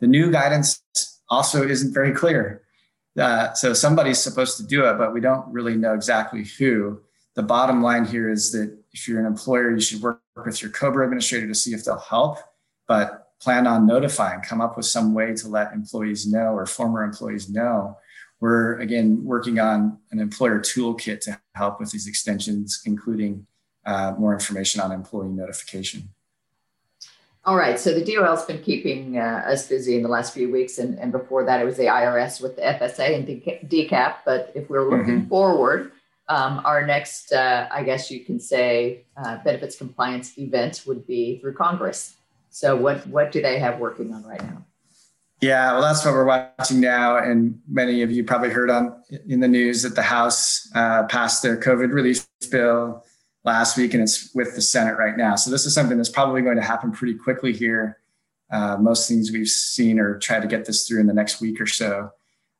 The 0.00 0.06
new 0.06 0.30
guidance 0.30 0.82
also 1.28 1.66
isn't 1.66 1.92
very 1.92 2.12
clear. 2.12 2.62
Uh, 3.18 3.52
so 3.52 3.74
somebody's 3.74 4.18
supposed 4.18 4.56
to 4.56 4.66
do 4.66 4.86
it, 4.86 4.96
but 4.96 5.12
we 5.12 5.20
don't 5.20 5.46
really 5.52 5.76
know 5.76 5.94
exactly 5.94 6.44
who. 6.44 7.00
The 7.34 7.42
bottom 7.42 7.82
line 7.82 8.04
here 8.04 8.30
is 8.30 8.52
that 8.52 8.76
if 8.92 9.08
you're 9.08 9.20
an 9.20 9.26
employer, 9.26 9.70
you 9.70 9.80
should 9.80 10.02
work 10.02 10.20
with 10.44 10.62
your 10.62 10.70
COBRA 10.70 11.04
administrator 11.04 11.46
to 11.48 11.54
see 11.54 11.72
if 11.72 11.84
they'll 11.84 11.98
help, 11.98 12.38
but 12.86 13.30
plan 13.40 13.66
on 13.66 13.86
notifying, 13.86 14.40
come 14.40 14.60
up 14.60 14.76
with 14.76 14.86
some 14.86 15.14
way 15.14 15.34
to 15.34 15.48
let 15.48 15.72
employees 15.72 16.26
know 16.26 16.52
or 16.52 16.64
former 16.64 17.02
employees 17.02 17.50
know. 17.50 17.98
We're 18.40 18.78
again 18.80 19.24
working 19.24 19.58
on 19.58 19.98
an 20.10 20.20
employer 20.20 20.60
toolkit 20.60 21.20
to 21.22 21.40
help 21.54 21.80
with 21.80 21.90
these 21.90 22.06
extensions, 22.06 22.82
including 22.84 23.46
uh, 23.84 24.14
more 24.18 24.32
information 24.32 24.80
on 24.80 24.92
employee 24.92 25.28
notification. 25.28 26.08
All 27.44 27.56
right. 27.56 27.78
So 27.78 27.92
the 27.92 28.04
DOL 28.04 28.36
has 28.36 28.44
been 28.44 28.62
keeping 28.62 29.18
uh, 29.18 29.42
us 29.46 29.66
busy 29.66 29.96
in 29.96 30.02
the 30.02 30.08
last 30.08 30.32
few 30.32 30.50
weeks, 30.52 30.78
and, 30.78 30.96
and 30.98 31.10
before 31.10 31.44
that, 31.44 31.60
it 31.60 31.64
was 31.64 31.76
the 31.76 31.86
IRS 31.86 32.40
with 32.40 32.54
the 32.54 32.62
FSA 32.62 33.16
and 33.16 33.26
DCAP. 33.68 34.16
But 34.24 34.52
if 34.54 34.70
we're 34.70 34.88
looking 34.88 35.20
mm-hmm. 35.20 35.28
forward, 35.28 35.90
um, 36.28 36.62
our 36.64 36.86
next, 36.86 37.32
uh, 37.32 37.66
I 37.70 37.82
guess 37.82 38.12
you 38.12 38.20
can 38.20 38.38
say, 38.38 39.04
uh, 39.16 39.38
benefits 39.44 39.76
compliance 39.76 40.38
event 40.38 40.84
would 40.86 41.04
be 41.04 41.38
through 41.38 41.54
Congress. 41.54 42.14
So 42.50 42.76
what 42.76 43.06
what 43.08 43.32
do 43.32 43.42
they 43.42 43.58
have 43.58 43.80
working 43.80 44.12
on 44.12 44.22
right 44.24 44.42
now? 44.42 44.64
Yeah, 45.40 45.72
well, 45.72 45.82
that's 45.82 46.04
what 46.04 46.14
we're 46.14 46.24
watching 46.24 46.78
now, 46.78 47.16
and 47.16 47.60
many 47.68 48.02
of 48.02 48.12
you 48.12 48.22
probably 48.22 48.50
heard 48.50 48.70
on 48.70 49.02
in 49.26 49.40
the 49.40 49.48
news 49.48 49.82
that 49.82 49.96
the 49.96 50.02
House 50.02 50.70
uh, 50.76 51.02
passed 51.04 51.42
their 51.42 51.58
COVID 51.58 51.92
relief 51.92 52.24
bill 52.52 53.04
last 53.44 53.76
week, 53.76 53.94
and 53.94 54.02
it's 54.02 54.34
with 54.34 54.54
the 54.54 54.62
Senate 54.62 54.96
right 54.96 55.16
now. 55.16 55.34
So 55.36 55.50
this 55.50 55.66
is 55.66 55.74
something 55.74 55.96
that's 55.96 56.08
probably 56.08 56.42
going 56.42 56.56
to 56.56 56.62
happen 56.62 56.92
pretty 56.92 57.14
quickly 57.14 57.52
here. 57.52 57.98
Uh, 58.50 58.76
most 58.76 59.08
things 59.08 59.32
we've 59.32 59.48
seen 59.48 59.98
or 59.98 60.18
try 60.18 60.38
to 60.38 60.46
get 60.46 60.64
this 60.66 60.86
through 60.86 61.00
in 61.00 61.06
the 61.06 61.14
next 61.14 61.40
week 61.40 61.60
or 61.60 61.66
so. 61.66 62.10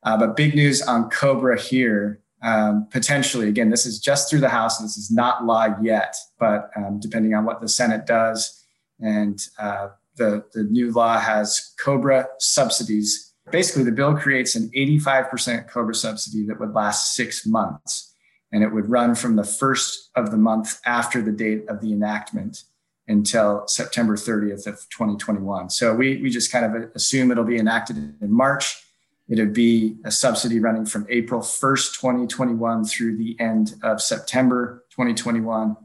Uh, 0.02 0.16
but 0.16 0.36
big 0.36 0.54
news 0.54 0.82
on 0.82 1.10
Cobra 1.10 1.60
here. 1.60 2.20
Um, 2.42 2.88
potentially, 2.90 3.48
again, 3.48 3.70
this 3.70 3.86
is 3.86 4.00
just 4.00 4.28
through 4.28 4.40
the 4.40 4.48
House. 4.48 4.78
This 4.78 4.96
is 4.96 5.12
not 5.12 5.44
law 5.44 5.68
yet, 5.80 6.16
but 6.40 6.70
um, 6.76 6.98
depending 6.98 7.34
on 7.34 7.44
what 7.44 7.60
the 7.60 7.68
Senate 7.68 8.04
does, 8.04 8.64
and 8.98 9.40
uh, 9.60 9.88
the 10.16 10.44
the 10.52 10.64
new 10.64 10.90
law 10.90 11.20
has 11.20 11.72
Cobra 11.78 12.26
subsidies. 12.40 13.32
Basically, 13.52 13.84
the 13.84 13.92
bill 13.92 14.16
creates 14.16 14.56
an 14.56 14.70
85% 14.74 15.68
Cobra 15.68 15.94
subsidy 15.94 16.46
that 16.46 16.58
would 16.58 16.74
last 16.74 17.14
six 17.14 17.46
months 17.46 18.11
and 18.52 18.62
it 18.62 18.72
would 18.72 18.88
run 18.88 19.14
from 19.14 19.36
the 19.36 19.44
first 19.44 20.10
of 20.14 20.30
the 20.30 20.36
month 20.36 20.80
after 20.84 21.22
the 21.22 21.32
date 21.32 21.64
of 21.68 21.80
the 21.80 21.92
enactment 21.92 22.64
until 23.08 23.66
September 23.66 24.16
30th 24.16 24.66
of 24.66 24.88
2021. 24.90 25.70
So 25.70 25.94
we, 25.94 26.20
we 26.22 26.30
just 26.30 26.52
kind 26.52 26.64
of 26.64 26.90
assume 26.94 27.30
it'll 27.30 27.44
be 27.44 27.58
enacted 27.58 27.96
in 27.96 28.32
March. 28.32 28.86
It'd 29.28 29.54
be 29.54 29.96
a 30.04 30.10
subsidy 30.10 30.60
running 30.60 30.84
from 30.84 31.06
April 31.08 31.40
1st, 31.40 31.94
2021 31.98 32.84
through 32.84 33.16
the 33.16 33.36
end 33.40 33.74
of 33.82 34.02
September 34.02 34.84
2021. 34.90 35.76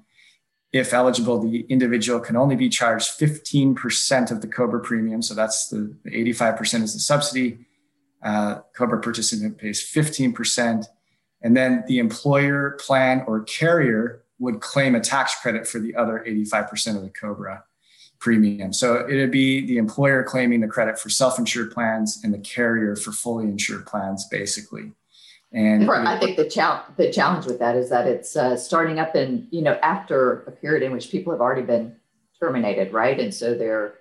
If 0.74 0.94
eligible, 0.94 1.40
the 1.40 1.62
individual 1.70 2.20
can 2.20 2.36
only 2.36 2.56
be 2.56 2.68
charged 2.68 3.18
15% 3.18 4.32
of 4.32 4.42
the 4.42 4.48
COBRA 4.48 4.82
premium. 4.82 5.22
So 5.22 5.34
that's 5.34 5.70
the, 5.70 5.96
the 6.04 6.12
85% 6.34 6.84
is 6.84 6.94
the 6.94 7.00
subsidy. 7.00 7.66
Uh, 8.22 8.60
COBRA 8.76 9.02
participant 9.02 9.58
pays 9.58 9.82
15%. 9.82 10.86
And 11.42 11.56
then 11.56 11.84
the 11.88 12.00
employer, 12.00 12.78
plan, 12.80 13.24
or 13.28 13.44
carrier 13.44 14.24
would 14.40 14.60
claim 14.60 14.96
a 14.96 15.00
tax 15.00 15.40
credit 15.42 15.68
for 15.68 15.80
the 15.80 15.96
other 15.96 16.24
85% 16.28 16.96
of 16.96 17.04
the 17.04 17.10
COBRA 17.10 17.64
premium. 18.20 18.74
So 18.74 19.08
it'd 19.08 19.32
be 19.32 19.66
the 19.66 19.78
employer 19.78 20.24
claiming 20.24 20.62
the 20.62 20.68
credit 20.68 21.00
for 21.00 21.10
self 21.10 21.38
insured 21.38 21.72
plans 21.72 22.22
and 22.24 22.34
the 22.34 22.40
carrier 22.40 22.96
for 22.96 23.12
fully 23.12 23.46
insured 23.46 23.86
plans, 23.86 24.28
basically. 24.30 24.92
And 25.54 25.90
I 25.90 26.20
think 26.20 26.36
the 26.36 26.50
challenge 26.50 26.84
the 26.98 27.12
challenge 27.12 27.46
with 27.46 27.60
that 27.60 27.76
is 27.76 27.90
that 27.90 28.06
it's 28.06 28.36
uh, 28.36 28.58
starting 28.58 29.00
up 29.00 29.16
in 29.16 29.48
you 29.50 29.62
know 29.62 29.80
after 29.82 30.42
a 30.42 30.52
period 30.52 30.84
in 30.84 30.92
which 30.92 31.10
people 31.10 31.32
have 31.32 31.40
already 31.40 31.62
been 31.62 31.96
terminated, 32.40 32.92
right? 32.92 33.18
And 33.18 33.34
so 33.34 33.54
they're 33.54 33.94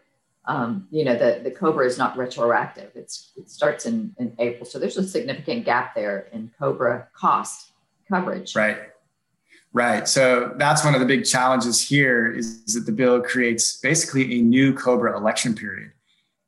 um, 0.47 0.87
you 0.91 1.05
know, 1.05 1.17
the, 1.17 1.41
the 1.43 1.51
COBRA 1.51 1.87
is 1.87 1.99
not 1.99 2.17
retroactive. 2.17 2.91
It's, 2.95 3.33
it 3.37 3.51
starts 3.51 3.87
in, 3.87 4.15
in 4.19 4.35
April. 4.39 4.65
So 4.65 4.79
there's 4.79 4.97
a 4.97 5.07
significant 5.07 5.65
gap 5.65 5.95
there 5.95 6.29
in 6.33 6.51
COBRA 6.59 7.09
cost 7.15 7.73
coverage. 8.09 8.55
Right. 8.55 8.79
Right. 9.73 10.09
So 10.09 10.55
that's 10.57 10.85
one 10.85 10.95
of 10.95 11.01
the 11.01 11.07
big 11.07 11.27
challenges 11.27 11.87
here 11.87 12.33
is, 12.33 12.63
is 12.67 12.75
that 12.75 12.87
the 12.87 12.93
bill 12.93 13.21
creates 13.21 13.79
basically 13.79 14.39
a 14.39 14.43
new 14.43 14.73
COBRA 14.73 15.17
election 15.17 15.55
period. 15.55 15.93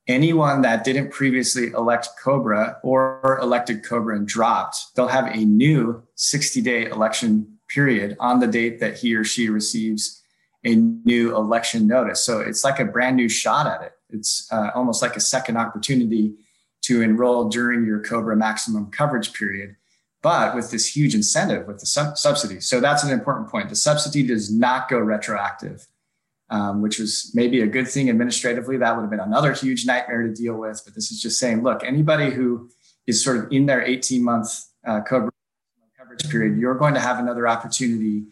Anyone 0.07 0.62
that 0.62 0.85
didn't 0.85 1.11
previously 1.11 1.67
elect 1.73 2.09
COBRA 2.23 2.78
or 2.83 3.38
elected 3.43 3.85
COBRA 3.85 4.17
and 4.17 4.26
dropped, 4.26 4.95
they'll 4.95 5.09
have 5.09 5.26
a 5.26 5.45
new 5.45 6.02
60 6.14 6.62
day 6.62 6.87
election 6.87 7.59
period 7.69 8.17
on 8.19 8.40
the 8.40 8.47
date 8.47 8.81
that 8.81 8.97
he 8.97 9.14
or 9.14 9.25
she 9.25 9.50
receives 9.50 10.23
a 10.65 10.75
new 10.75 11.35
election 11.37 11.87
notice. 11.87 12.25
So 12.25 12.41
it's 12.41 12.65
like 12.65 12.81
a 12.81 12.85
brand 12.85 13.17
new 13.17 13.29
shot 13.29 13.67
at 13.67 13.83
it. 13.83 13.93
It's 14.11 14.49
uh, 14.53 14.71
almost 14.75 15.03
like 15.03 15.17
a 15.17 15.21
second 15.21 15.57
opportunity 15.57 16.35
to 16.83 17.03
enroll 17.03 17.49
during 17.49 17.85
your 17.85 18.00
COBRA 18.00 18.37
maximum 18.37 18.91
coverage 18.91 19.33
period, 19.33 19.77
but 20.23 20.55
with 20.55 20.71
this 20.71 20.97
huge 20.97 21.15
incentive 21.15 21.67
with 21.67 21.81
the 21.81 21.87
sub- 21.87 22.17
subsidy. 22.17 22.61
So 22.61 22.81
that's 22.81 23.05
an 23.05 23.11
important 23.11 23.49
point. 23.49 23.69
The 23.69 23.77
subsidy 23.77 24.27
does 24.27 24.53
not 24.53 24.88
go 24.88 24.99
retroactive, 24.99 25.87
um, 26.50 26.81
which 26.81 26.99
was 26.99 27.31
maybe 27.35 27.61
a 27.61 27.67
good 27.67 27.88
thing 27.88 28.09
administratively. 28.09 28.79
That 28.79 28.97
would 28.97 29.03
have 29.03 29.11
been 29.11 29.21
another 29.21 29.53
huge 29.53 29.87
nightmare 29.87 30.23
to 30.23 30.33
deal 30.33 30.55
with. 30.55 30.81
But 30.85 30.95
this 30.95 31.11
is 31.11 31.21
just 31.21 31.38
saying, 31.38 31.62
look, 31.62 31.85
anybody 31.85 32.31
who 32.31 32.71
is 33.07 33.23
sort 33.23 33.38
of 33.38 33.53
in 33.53 33.67
their 33.67 33.83
18 33.83 34.25
month 34.25 34.65
uh, 34.87 35.00
COBRA 35.03 35.31
coverage 35.99 36.29
period, 36.31 36.59
you're 36.59 36.75
going 36.75 36.95
to 36.95 37.00
have 37.00 37.19
another 37.19 37.47
opportunity 37.47 38.25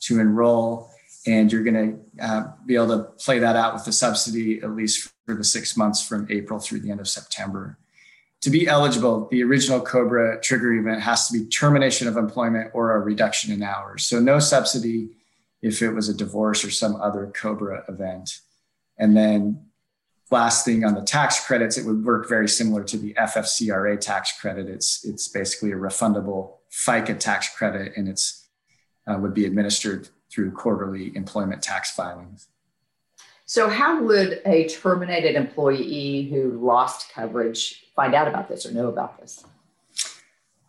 to 0.00 0.20
enroll 0.20 0.93
and 1.26 1.50
you're 1.50 1.62
going 1.62 1.74
to 2.18 2.24
uh, 2.24 2.42
be 2.66 2.74
able 2.74 2.88
to 2.88 3.04
play 3.24 3.38
that 3.38 3.56
out 3.56 3.74
with 3.74 3.84
the 3.84 3.92
subsidy 3.92 4.60
at 4.62 4.70
least 4.70 5.10
for 5.26 5.34
the 5.34 5.44
six 5.44 5.76
months 5.76 6.06
from 6.06 6.26
April 6.30 6.58
through 6.58 6.80
the 6.80 6.90
end 6.90 7.00
of 7.00 7.08
September. 7.08 7.78
To 8.42 8.50
be 8.50 8.68
eligible, 8.68 9.26
the 9.30 9.42
original 9.42 9.80
COBRA 9.80 10.42
trigger 10.42 10.74
event 10.74 11.00
has 11.00 11.28
to 11.28 11.38
be 11.38 11.46
termination 11.46 12.08
of 12.08 12.18
employment 12.18 12.70
or 12.74 12.92
a 12.92 13.00
reduction 13.00 13.52
in 13.52 13.62
hours. 13.62 14.06
So 14.06 14.20
no 14.20 14.38
subsidy 14.38 15.08
if 15.62 15.80
it 15.80 15.90
was 15.90 16.10
a 16.10 16.14
divorce 16.14 16.62
or 16.62 16.70
some 16.70 16.96
other 16.96 17.32
COBRA 17.34 17.84
event. 17.88 18.40
And 18.98 19.16
then 19.16 19.64
last 20.30 20.66
thing 20.66 20.84
on 20.84 20.94
the 20.94 21.02
tax 21.02 21.44
credits, 21.46 21.78
it 21.78 21.86
would 21.86 22.04
work 22.04 22.28
very 22.28 22.48
similar 22.48 22.84
to 22.84 22.98
the 22.98 23.14
FFCRA 23.14 23.98
tax 23.98 24.38
credit. 24.38 24.68
It's 24.68 25.04
it's 25.04 25.28
basically 25.28 25.72
a 25.72 25.76
refundable 25.76 26.58
FICA 26.70 27.18
tax 27.18 27.54
credit, 27.56 27.92
and 27.96 28.08
it's 28.08 28.46
uh, 29.06 29.16
would 29.18 29.34
be 29.34 29.46
administered 29.46 30.08
through 30.34 30.50
quarterly 30.50 31.14
employment 31.16 31.62
tax 31.62 31.92
filings. 31.92 32.48
So, 33.46 33.68
how 33.68 34.02
would 34.02 34.40
a 34.46 34.68
terminated 34.68 35.36
employee 35.36 36.28
who 36.30 36.58
lost 36.58 37.12
coverage 37.12 37.84
find 37.94 38.14
out 38.14 38.26
about 38.26 38.48
this 38.48 38.66
or 38.66 38.72
know 38.72 38.88
about 38.88 39.20
this? 39.20 39.44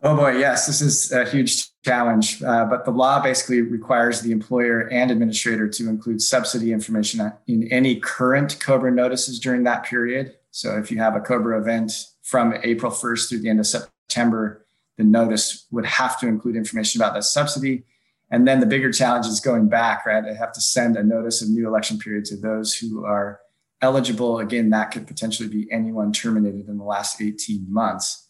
Oh 0.03 0.15
boy, 0.15 0.37
yes, 0.37 0.67
this 0.67 0.81
is 0.81 1.11
a 1.11 1.27
huge 1.27 1.69
challenge. 1.83 2.43
Uh, 2.43 2.65
but 2.65 2.85
the 2.85 2.91
law 2.91 3.23
basically 3.23 3.61
requires 3.61 4.21
the 4.21 4.31
employer 4.31 4.89
and 4.91 5.09
administrator 5.09 5.67
to 5.69 5.89
include 5.89 6.21
subsidy 6.21 6.73
information 6.73 7.31
in 7.47 7.67
any 7.71 7.99
current 7.99 8.59
COBRA 8.59 8.91
notices 8.91 9.39
during 9.39 9.63
that 9.63 9.83
period. 9.83 10.35
So, 10.51 10.77
if 10.77 10.91
you 10.91 10.99
have 10.99 11.15
a 11.15 11.21
COBRA 11.21 11.59
event 11.59 11.93
from 12.23 12.55
April 12.61 12.91
1st 12.91 13.29
through 13.29 13.39
the 13.39 13.49
end 13.49 13.61
of 13.61 13.67
September, 13.67 14.65
the 14.97 15.05
notice 15.05 15.65
would 15.71 15.85
have 15.85 16.19
to 16.19 16.27
include 16.27 16.55
information 16.55 17.01
about 17.01 17.13
that 17.13 17.23
subsidy 17.23 17.85
And 18.31 18.47
then 18.47 18.59
the 18.59 18.65
bigger 18.65 18.91
challenge 18.91 19.27
is 19.27 19.39
going 19.39 19.69
back, 19.69 20.05
right? 20.05 20.23
They 20.23 20.33
have 20.35 20.51
to 20.53 20.61
send 20.61 20.97
a 20.97 21.03
notice 21.03 21.41
of 21.41 21.49
new 21.49 21.67
election 21.67 21.99
period 21.99 22.25
to 22.25 22.37
those 22.37 22.73
who 22.73 23.05
are 23.05 23.39
eligible. 23.81 24.39
Again, 24.39 24.71
that 24.71 24.91
could 24.91 25.05
potentially 25.05 25.47
be 25.47 25.71
anyone 25.71 26.11
terminated 26.11 26.67
in 26.67 26.77
the 26.77 26.83
last 26.83 27.21
18 27.21 27.65
months. 27.71 28.29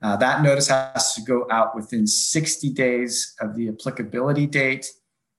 Uh, 0.00 0.16
that 0.16 0.42
notice 0.42 0.68
has 0.68 1.14
to 1.14 1.22
go 1.22 1.46
out 1.50 1.74
within 1.74 2.06
60 2.06 2.70
days 2.70 3.34
of 3.40 3.56
the 3.56 3.68
applicability 3.68 4.46
date, 4.46 4.86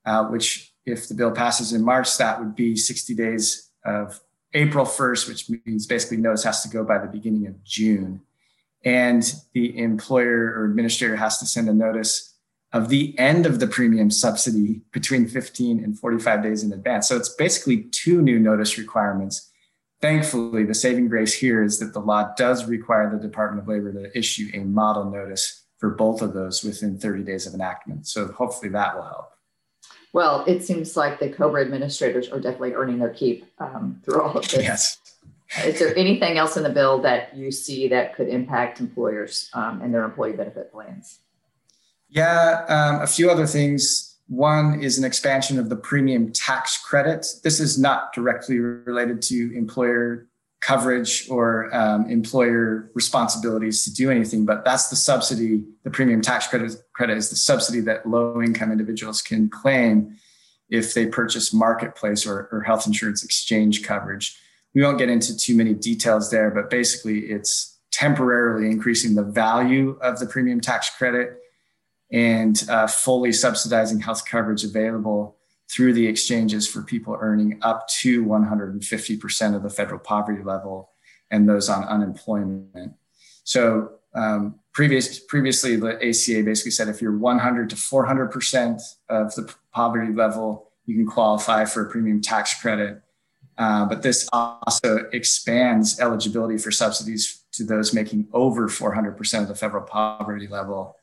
uh, 0.06 0.26
which, 0.26 0.74
if 0.86 1.08
the 1.08 1.14
bill 1.14 1.32
passes 1.32 1.72
in 1.72 1.84
March, 1.84 2.18
that 2.18 2.40
would 2.40 2.56
be 2.56 2.76
60 2.76 3.16
days 3.16 3.70
of 3.86 4.20
April 4.54 4.86
1st, 4.86 5.28
which 5.28 5.50
means 5.66 5.86
basically 5.86 6.18
notice 6.18 6.44
has 6.44 6.64
to 6.64 6.70
go 6.70 6.84
by 6.84 6.98
the 6.98 7.08
beginning 7.08 7.48
of 7.48 7.64
June. 7.64 8.22
And 8.84 9.24
the 9.54 9.78
employer 9.78 10.54
or 10.56 10.66
administrator 10.66 11.16
has 11.16 11.38
to 11.40 11.46
send 11.46 11.70
a 11.70 11.74
notice 11.74 12.36
of 12.72 12.90
the 12.90 13.18
end 13.18 13.46
of 13.46 13.60
the 13.60 13.68
premium 13.68 14.12
subsidy 14.12 14.82
between 14.92 15.28
15 15.28 15.84
and 15.84 15.98
45 15.98 16.44
days 16.44 16.64
in 16.64 16.72
advance. 16.72 17.08
So 17.08 17.18
it's 17.18 17.34
basically 17.34 17.84
two 17.84 18.22
new 18.22 18.38
notice 18.38 18.78
requirements. 18.78 19.52
Thankfully, 20.02 20.64
the 20.64 20.76
saving 20.76 21.10
grace 21.10 21.34
here 21.34 21.64
is 21.64 21.80
that 21.80 21.94
the 21.94 22.00
law 22.00 22.32
does 22.38 22.66
require 22.66 23.10
the 23.10 23.22
Department 23.22 23.64
of 23.64 23.68
Labor 23.68 23.92
to 23.92 24.18
issue 24.18 24.50
a 24.54 24.60
model 24.60 25.10
notice 25.10 25.66
for 25.78 25.90
both 25.90 26.22
of 26.22 26.34
those 26.34 26.64
within 26.64 27.00
30 27.00 27.24
days 27.24 27.48
of 27.48 27.54
enactment. 27.54 28.08
So 28.08 28.28
hopefully 28.28 28.70
that 28.70 28.96
will 28.96 29.04
help. 29.04 29.32
Well, 30.14 30.44
it 30.48 30.64
seems 30.64 30.96
like 30.98 31.20
the 31.20 31.30
COBRA 31.30 31.62
administrators 31.62 32.30
are 32.30 32.40
definitely 32.40 32.74
earning 32.74 33.00
their 33.00 33.14
keep 33.14 33.46
um, 33.60 34.02
through 34.04 34.22
all 34.22 34.38
of 34.38 34.48
this. 34.48 34.64
Yes. 34.64 34.98
Is 35.66 35.80
there 35.80 35.96
anything 35.98 36.38
else 36.38 36.58
in 36.58 36.64
the 36.64 36.70
bill 36.70 37.02
that 37.02 37.36
you 37.36 37.52
see 37.52 37.88
that 37.90 38.16
could 38.16 38.28
impact 38.28 38.80
employers 38.80 39.50
um, 39.54 39.82
and 39.82 39.94
their 39.94 40.04
employee 40.04 40.34
benefit 40.34 40.72
plans? 40.72 41.20
Yeah, 42.10 42.66
um, 42.68 43.02
a 43.02 43.08
few 43.08 43.30
other 43.30 43.46
things. 43.46 44.18
One 44.28 44.82
is 44.82 44.98
an 44.98 45.06
expansion 45.06 45.60
of 45.60 45.70
the 45.70 45.76
premium 45.76 46.32
tax 46.32 46.78
credit. 46.78 47.26
This 47.44 47.60
is 47.60 47.80
not 47.80 48.14
directly 48.14 48.60
related 48.60 49.22
to 49.24 49.56
employer 49.56 50.28
coverage 50.62 51.28
or 51.30 51.74
um, 51.74 52.10
employer 52.10 52.92
responsibilities 52.94 53.84
to 53.86 53.94
do 53.94 54.12
anything, 54.12 54.46
but 54.46 54.66
that's 54.66 54.90
the 54.90 54.96
subsidy. 54.96 55.64
The 55.84 55.90
premium 55.90 56.22
tax 56.22 56.48
credit, 56.48 56.76
credit 56.94 57.18
is 57.18 57.30
the 57.30 57.36
subsidy 57.36 57.80
that 57.82 58.08
low 58.08 58.42
income 58.42 58.72
individuals 58.72 59.22
can 59.22 59.50
claim 59.50 60.18
if 60.70 60.94
they 60.94 61.06
purchase 61.06 61.54
marketplace 61.54 62.28
or, 62.28 62.50
or 62.52 62.62
health 62.62 62.86
insurance 62.86 63.24
exchange 63.24 63.84
coverage. 63.84 64.38
We 64.76 64.84
won't 64.84 65.00
get 65.00 65.10
into 65.10 65.36
too 65.36 65.56
many 65.56 65.74
details 65.74 66.30
there, 66.30 66.52
but 66.52 66.70
basically 66.70 67.20
it's 67.22 67.80
temporarily 67.92 68.70
increasing 68.70 69.16
the 69.16 69.24
value 69.24 69.98
of 70.02 70.20
the 70.20 70.28
premium 70.28 70.62
tax 70.62 70.90
credit 70.96 71.40
and 72.12 72.66
uh, 72.70 72.88
fully 72.88 73.32
subsidizing 73.32 74.00
health 74.00 74.26
coverage 74.26 74.64
available 74.64 75.38
through 75.70 75.94
the 75.94 76.08
exchanges 76.08 76.68
for 76.68 76.82
people 76.82 77.16
earning 77.20 77.60
up 77.62 77.88
to 77.88 78.26
150% 78.26 79.56
of 79.56 79.64
the 79.64 79.70
federal 79.70 80.00
poverty 80.00 80.44
level 80.44 80.90
and 81.30 81.48
those 81.48 81.70
on 81.70 81.84
unemployment. 81.84 82.94
So 83.44 83.92
um, 84.16 84.60
previous, 84.74 85.20
previously, 85.20 85.76
the 85.76 85.96
ACA 85.98 86.44
basically 86.44 86.72
said 86.72 86.88
if 86.88 87.02
you're 87.02 87.16
100 87.16 87.70
to 87.70 87.76
400% 87.76 88.82
of 89.10 89.36
the 89.36 89.54
poverty 89.72 90.12
level, 90.12 90.72
you 90.86 90.96
can 90.96 91.06
qualify 91.06 91.66
for 91.66 91.86
a 91.86 91.92
premium 91.92 92.22
tax 92.22 92.60
credit. 92.60 93.02
Uh, 93.60 93.86
but 93.86 94.02
this 94.02 94.28
also 94.34 95.06
expands 95.12 96.00
eligibility 96.00 96.58
for 96.58 96.72
subsidies 96.72 97.44
to 97.52 97.64
those 97.64 97.94
making 97.94 98.28
over 98.34 98.68
400% 98.68 99.42
of 99.42 99.48
the 99.48 99.56
federal 99.56 99.84
poverty 99.84 100.48
level 100.48 100.96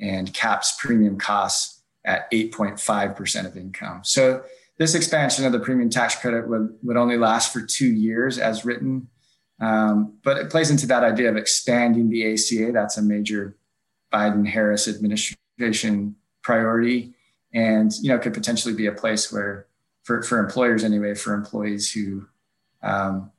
and 0.00 0.32
caps 0.32 0.76
premium 0.78 1.18
costs 1.18 1.82
at 2.04 2.30
8.5% 2.30 3.46
of 3.46 3.56
income. 3.56 4.00
So 4.04 4.42
this 4.78 4.94
expansion 4.94 5.44
of 5.44 5.52
the 5.52 5.58
premium 5.58 5.90
tax 5.90 6.14
credit 6.16 6.48
would, 6.48 6.76
would 6.82 6.96
only 6.96 7.16
last 7.16 7.52
for 7.52 7.62
two 7.62 7.86
years 7.86 8.38
as 8.38 8.64
written. 8.64 9.08
Um, 9.60 10.18
but 10.22 10.36
it 10.36 10.50
plays 10.50 10.70
into 10.70 10.86
that 10.88 11.02
idea 11.02 11.30
of 11.30 11.36
expanding 11.36 12.10
the 12.10 12.32
ACA. 12.32 12.72
That's 12.72 12.98
a 12.98 13.02
major 13.02 13.56
Biden 14.12 14.46
Harris 14.46 14.86
administration 14.86 16.16
priority. 16.42 17.14
And, 17.54 17.92
you 18.02 18.10
know, 18.10 18.18
could 18.18 18.34
potentially 18.34 18.74
be 18.74 18.86
a 18.86 18.92
place 18.92 19.32
where 19.32 19.66
for, 20.04 20.22
for 20.22 20.38
employers 20.38 20.84
anyway, 20.84 21.14
for 21.14 21.32
employees 21.32 21.90
who, 21.90 22.26
um, 22.82 23.30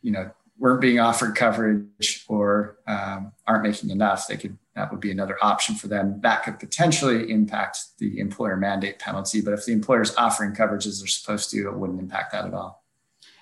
you 0.00 0.12
know, 0.12 0.30
weren't 0.58 0.80
being 0.80 0.98
offered 0.98 1.36
coverage 1.36 2.24
or 2.28 2.78
um, 2.86 3.32
aren't 3.46 3.62
making 3.62 3.90
enough, 3.90 4.26
they 4.26 4.36
could 4.36 4.58
that 4.74 4.92
would 4.92 5.00
be 5.00 5.10
another 5.10 5.36
option 5.42 5.74
for 5.74 5.88
them. 5.88 6.20
That 6.20 6.44
could 6.44 6.60
potentially 6.60 7.32
impact 7.32 7.78
the 7.98 8.20
employer 8.20 8.56
mandate 8.56 9.00
penalty, 9.00 9.40
but 9.40 9.52
if 9.52 9.64
the 9.64 9.72
employer 9.72 10.02
is 10.02 10.14
offering 10.16 10.54
coverage 10.54 10.86
as 10.86 11.00
they're 11.00 11.08
supposed 11.08 11.50
to, 11.50 11.66
it 11.66 11.76
wouldn't 11.76 11.98
impact 11.98 12.30
that 12.30 12.46
at 12.46 12.54
all. 12.54 12.84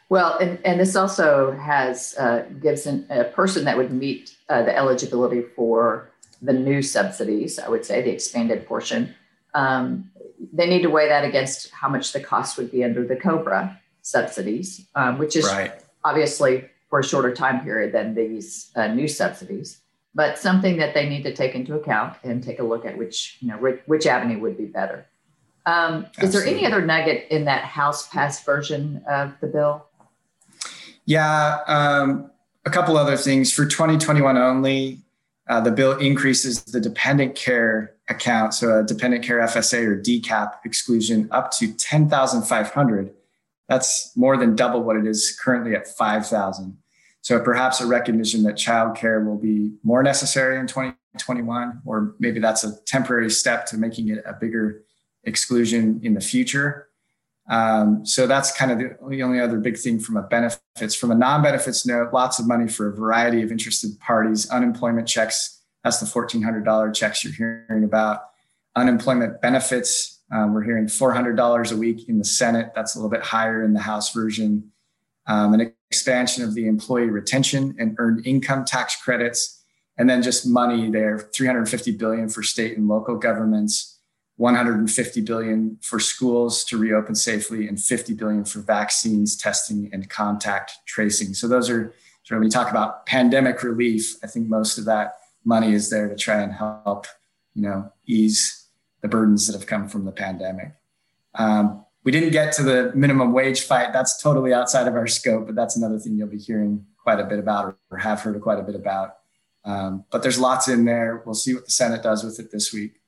Well, 0.08 0.38
and, 0.38 0.58
and 0.64 0.80
this 0.80 0.96
also 0.96 1.52
has 1.52 2.14
uh, 2.18 2.44
gives 2.62 2.86
an, 2.86 3.06
a 3.10 3.24
person 3.24 3.64
that 3.66 3.76
would 3.76 3.92
meet 3.92 4.34
uh, 4.48 4.62
the 4.62 4.74
eligibility 4.74 5.42
for 5.42 6.10
the 6.40 6.54
new 6.54 6.80
subsidies. 6.80 7.58
I 7.58 7.68
would 7.68 7.84
say 7.84 8.00
the 8.00 8.12
expanded 8.12 8.66
portion. 8.66 9.14
Um, 9.52 10.10
they 10.52 10.68
need 10.68 10.82
to 10.82 10.90
weigh 10.90 11.08
that 11.08 11.24
against 11.24 11.70
how 11.70 11.88
much 11.88 12.12
the 12.12 12.20
cost 12.20 12.56
would 12.56 12.70
be 12.70 12.84
under 12.84 13.06
the 13.06 13.16
COBRA 13.16 13.78
subsidies, 14.02 14.86
um, 14.94 15.18
which 15.18 15.34
is 15.34 15.46
right. 15.46 15.72
obviously 16.04 16.64
for 16.96 17.00
a 17.00 17.04
shorter 17.04 17.34
time 17.34 17.62
period 17.62 17.92
than 17.92 18.14
these 18.14 18.70
uh, 18.74 18.86
new 18.86 19.06
subsidies 19.06 19.82
but 20.14 20.38
something 20.38 20.78
that 20.78 20.94
they 20.94 21.06
need 21.06 21.22
to 21.22 21.34
take 21.34 21.54
into 21.54 21.74
account 21.74 22.16
and 22.24 22.42
take 22.42 22.58
a 22.58 22.62
look 22.62 22.86
at 22.86 22.96
which 22.96 23.36
you 23.40 23.48
know 23.48 23.58
which, 23.58 23.82
which 23.84 24.06
avenue 24.06 24.40
would 24.40 24.56
be 24.56 24.64
better. 24.64 25.06
Um, 25.66 26.06
is 26.22 26.32
there 26.32 26.46
any 26.46 26.64
other 26.64 26.80
nugget 26.80 27.26
in 27.30 27.44
that 27.44 27.64
House 27.64 28.08
passed 28.08 28.46
version 28.46 29.04
of 29.06 29.34
the 29.42 29.46
bill? 29.46 29.84
Yeah, 31.04 31.58
um, 31.66 32.30
a 32.64 32.70
couple 32.70 32.96
other 32.96 33.16
things 33.16 33.52
for 33.52 33.66
2021 33.66 34.38
only. 34.38 35.02
Uh, 35.48 35.60
the 35.60 35.70
bill 35.70 35.98
increases 35.98 36.64
the 36.64 36.80
dependent 36.80 37.34
care 37.34 37.94
account, 38.08 38.54
so 38.54 38.78
a 38.78 38.82
dependent 38.84 39.22
care 39.22 39.40
FSA 39.40 39.84
or 39.84 40.00
DCAP 40.00 40.54
exclusion 40.64 41.28
up 41.30 41.50
to 41.58 41.72
10,500. 41.74 43.12
That's 43.68 44.16
more 44.16 44.36
than 44.36 44.56
double 44.56 44.82
what 44.82 44.96
it 44.96 45.06
is 45.06 45.38
currently 45.38 45.74
at 45.74 45.86
5,000. 45.86 46.78
So 47.26 47.40
perhaps 47.40 47.80
a 47.80 47.88
recognition 47.88 48.44
that 48.44 48.54
childcare 48.54 49.26
will 49.26 49.36
be 49.36 49.72
more 49.82 50.00
necessary 50.00 50.60
in 50.60 50.68
2021, 50.68 51.82
or 51.84 52.14
maybe 52.20 52.38
that's 52.38 52.62
a 52.62 52.80
temporary 52.84 53.30
step 53.30 53.66
to 53.66 53.76
making 53.76 54.10
it 54.10 54.22
a 54.24 54.32
bigger 54.32 54.84
exclusion 55.24 55.98
in 56.04 56.14
the 56.14 56.20
future. 56.20 56.86
Um, 57.50 58.06
so 58.06 58.28
that's 58.28 58.56
kind 58.56 58.70
of 58.70 58.78
the, 58.78 59.22
only 59.24 59.40
other 59.40 59.58
big 59.58 59.76
thing 59.76 59.98
from 59.98 60.16
a 60.16 60.22
benefits. 60.22 60.94
From 60.94 61.10
a 61.10 61.16
non-benefits 61.16 61.84
note, 61.84 62.12
lots 62.12 62.38
of 62.38 62.46
money 62.46 62.68
for 62.68 62.90
a 62.90 62.94
variety 62.94 63.42
of 63.42 63.50
interested 63.50 63.98
parties. 63.98 64.48
Unemployment 64.48 65.08
checks, 65.08 65.64
that's 65.82 65.98
the 65.98 66.06
$1,400 66.06 66.94
checks 66.94 67.24
you're 67.24 67.32
hearing 67.32 67.82
about. 67.82 68.20
Unemployment 68.76 69.40
benefits, 69.40 70.22
um, 70.30 70.54
we're 70.54 70.62
hearing 70.62 70.86
$400 70.86 71.72
a 71.72 71.76
week 71.76 72.08
in 72.08 72.18
the 72.18 72.24
Senate. 72.24 72.70
That's 72.76 72.94
a 72.94 72.98
little 73.00 73.10
bit 73.10 73.24
higher 73.24 73.64
in 73.64 73.72
the 73.72 73.80
House 73.80 74.12
version. 74.12 74.70
Um, 75.28 75.54
and 75.54 75.72
expansion 75.90 76.44
of 76.44 76.54
the 76.54 76.66
employee 76.66 77.10
retention 77.10 77.74
and 77.78 77.96
earned 77.98 78.26
income 78.26 78.64
tax 78.64 79.00
credits, 79.02 79.62
and 79.98 80.08
then 80.08 80.22
just 80.22 80.46
money 80.46 80.90
there 80.90 81.18
350 81.18 81.92
billion 81.92 82.28
for 82.28 82.42
state 82.42 82.76
and 82.76 82.86
local 82.86 83.16
governments, 83.16 83.98
150 84.36 85.20
billion 85.22 85.78
for 85.82 85.98
schools 85.98 86.64
to 86.64 86.76
reopen 86.76 87.14
safely, 87.14 87.66
and 87.66 87.80
50 87.80 88.14
billion 88.14 88.44
for 88.44 88.60
vaccines, 88.60 89.36
testing, 89.36 89.88
and 89.92 90.08
contact 90.10 90.72
tracing. 90.86 91.34
So 91.34 91.48
those 91.48 91.70
are 91.70 91.94
when 92.28 92.42
you 92.42 92.50
talk 92.50 92.70
about 92.70 93.06
pandemic 93.06 93.62
relief, 93.62 94.16
I 94.22 94.26
think 94.26 94.48
most 94.48 94.78
of 94.78 94.84
that 94.86 95.14
money 95.44 95.72
is 95.72 95.90
there 95.90 96.08
to 96.08 96.16
try 96.16 96.42
and 96.42 96.52
help, 96.52 97.06
you 97.54 97.62
know, 97.62 97.92
ease 98.04 98.66
the 99.00 99.08
burdens 99.08 99.46
that 99.46 99.52
have 99.52 99.66
come 99.66 99.88
from 99.88 100.04
the 100.04 100.12
pandemic. 100.12 100.72
Um, 101.36 101.85
we 102.06 102.12
didn't 102.12 102.30
get 102.30 102.52
to 102.52 102.62
the 102.62 102.92
minimum 102.94 103.32
wage 103.32 103.62
fight. 103.62 103.92
That's 103.92 104.22
totally 104.22 104.54
outside 104.54 104.86
of 104.86 104.94
our 104.94 105.08
scope, 105.08 105.46
but 105.46 105.56
that's 105.56 105.76
another 105.76 105.98
thing 105.98 106.16
you'll 106.16 106.28
be 106.28 106.38
hearing 106.38 106.86
quite 107.02 107.18
a 107.18 107.24
bit 107.24 107.40
about 107.40 107.76
or 107.90 107.98
have 107.98 108.20
heard 108.20 108.40
quite 108.40 108.60
a 108.60 108.62
bit 108.62 108.76
about. 108.76 109.16
Um, 109.64 110.04
but 110.12 110.22
there's 110.22 110.38
lots 110.38 110.68
in 110.68 110.84
there. 110.84 111.24
We'll 111.26 111.34
see 111.34 111.54
what 111.54 111.64
the 111.64 111.72
Senate 111.72 112.04
does 112.04 112.22
with 112.22 112.38
it 112.38 112.52
this 112.52 112.72
week. 112.72 113.00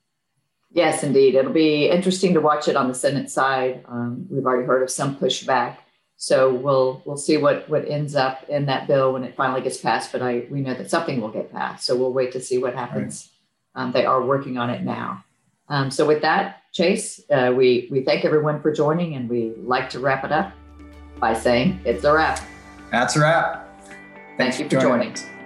Yes, 0.73 1.05
indeed. 1.05 1.37
It'll 1.37 1.53
be 1.53 1.89
interesting 1.89 2.35
to 2.35 2.41
watch 2.41 2.67
it 2.67 2.75
on 2.75 2.89
the 2.89 2.95
Senate 2.95 3.31
side. 3.31 3.85
Um, 3.87 4.27
we've 4.29 4.45
already 4.45 4.67
heard 4.67 4.83
of 4.83 4.91
some 4.91 5.17
pushback. 5.17 5.77
So 6.17 6.53
we'll 6.53 7.01
we'll 7.05 7.17
see 7.17 7.37
what 7.37 7.69
what 7.69 7.89
ends 7.89 8.17
up 8.17 8.49
in 8.49 8.67
that 8.67 8.89
bill 8.89 9.13
when 9.13 9.23
it 9.23 9.37
finally 9.37 9.61
gets 9.61 9.79
passed. 9.79 10.11
But 10.11 10.23
I 10.23 10.49
we 10.51 10.61
know 10.61 10.75
that 10.75 10.91
something 10.91 11.21
will 11.21 11.31
get 11.31 11.53
passed. 11.53 11.87
So 11.87 11.95
we'll 11.95 12.13
wait 12.13 12.33
to 12.33 12.41
see 12.41 12.59
what 12.59 12.75
happens. 12.75 13.31
Right. 13.77 13.85
Um, 13.85 13.93
they 13.93 14.05
are 14.05 14.21
working 14.21 14.59
on 14.59 14.71
it 14.71 14.83
now. 14.83 15.25
Um, 15.69 15.93
so 15.93 16.05
with 16.05 16.23
that, 16.23 16.58
Chase, 16.79 17.21
uh, 17.29 17.53
we, 17.57 17.89
we 17.91 18.03
thank 18.03 18.25
everyone 18.25 18.63
for 18.63 18.73
joining 18.73 19.17
and 19.17 19.29
we 19.29 19.53
like 19.65 19.91
to 19.91 19.99
wrap 19.99 20.23
it 20.23 20.31
up 20.31 20.53
by 21.19 21.35
saying 21.35 21.81
it's 21.85 22.05
a 22.05 22.13
wrap. 22.13 22.41
That's 22.93 23.17
a 23.17 23.21
wrap. 23.21 23.69
Thank 24.37 24.61
you 24.61 24.67
for 24.67 24.81
joining. 24.81 25.13
joining. 25.13 25.38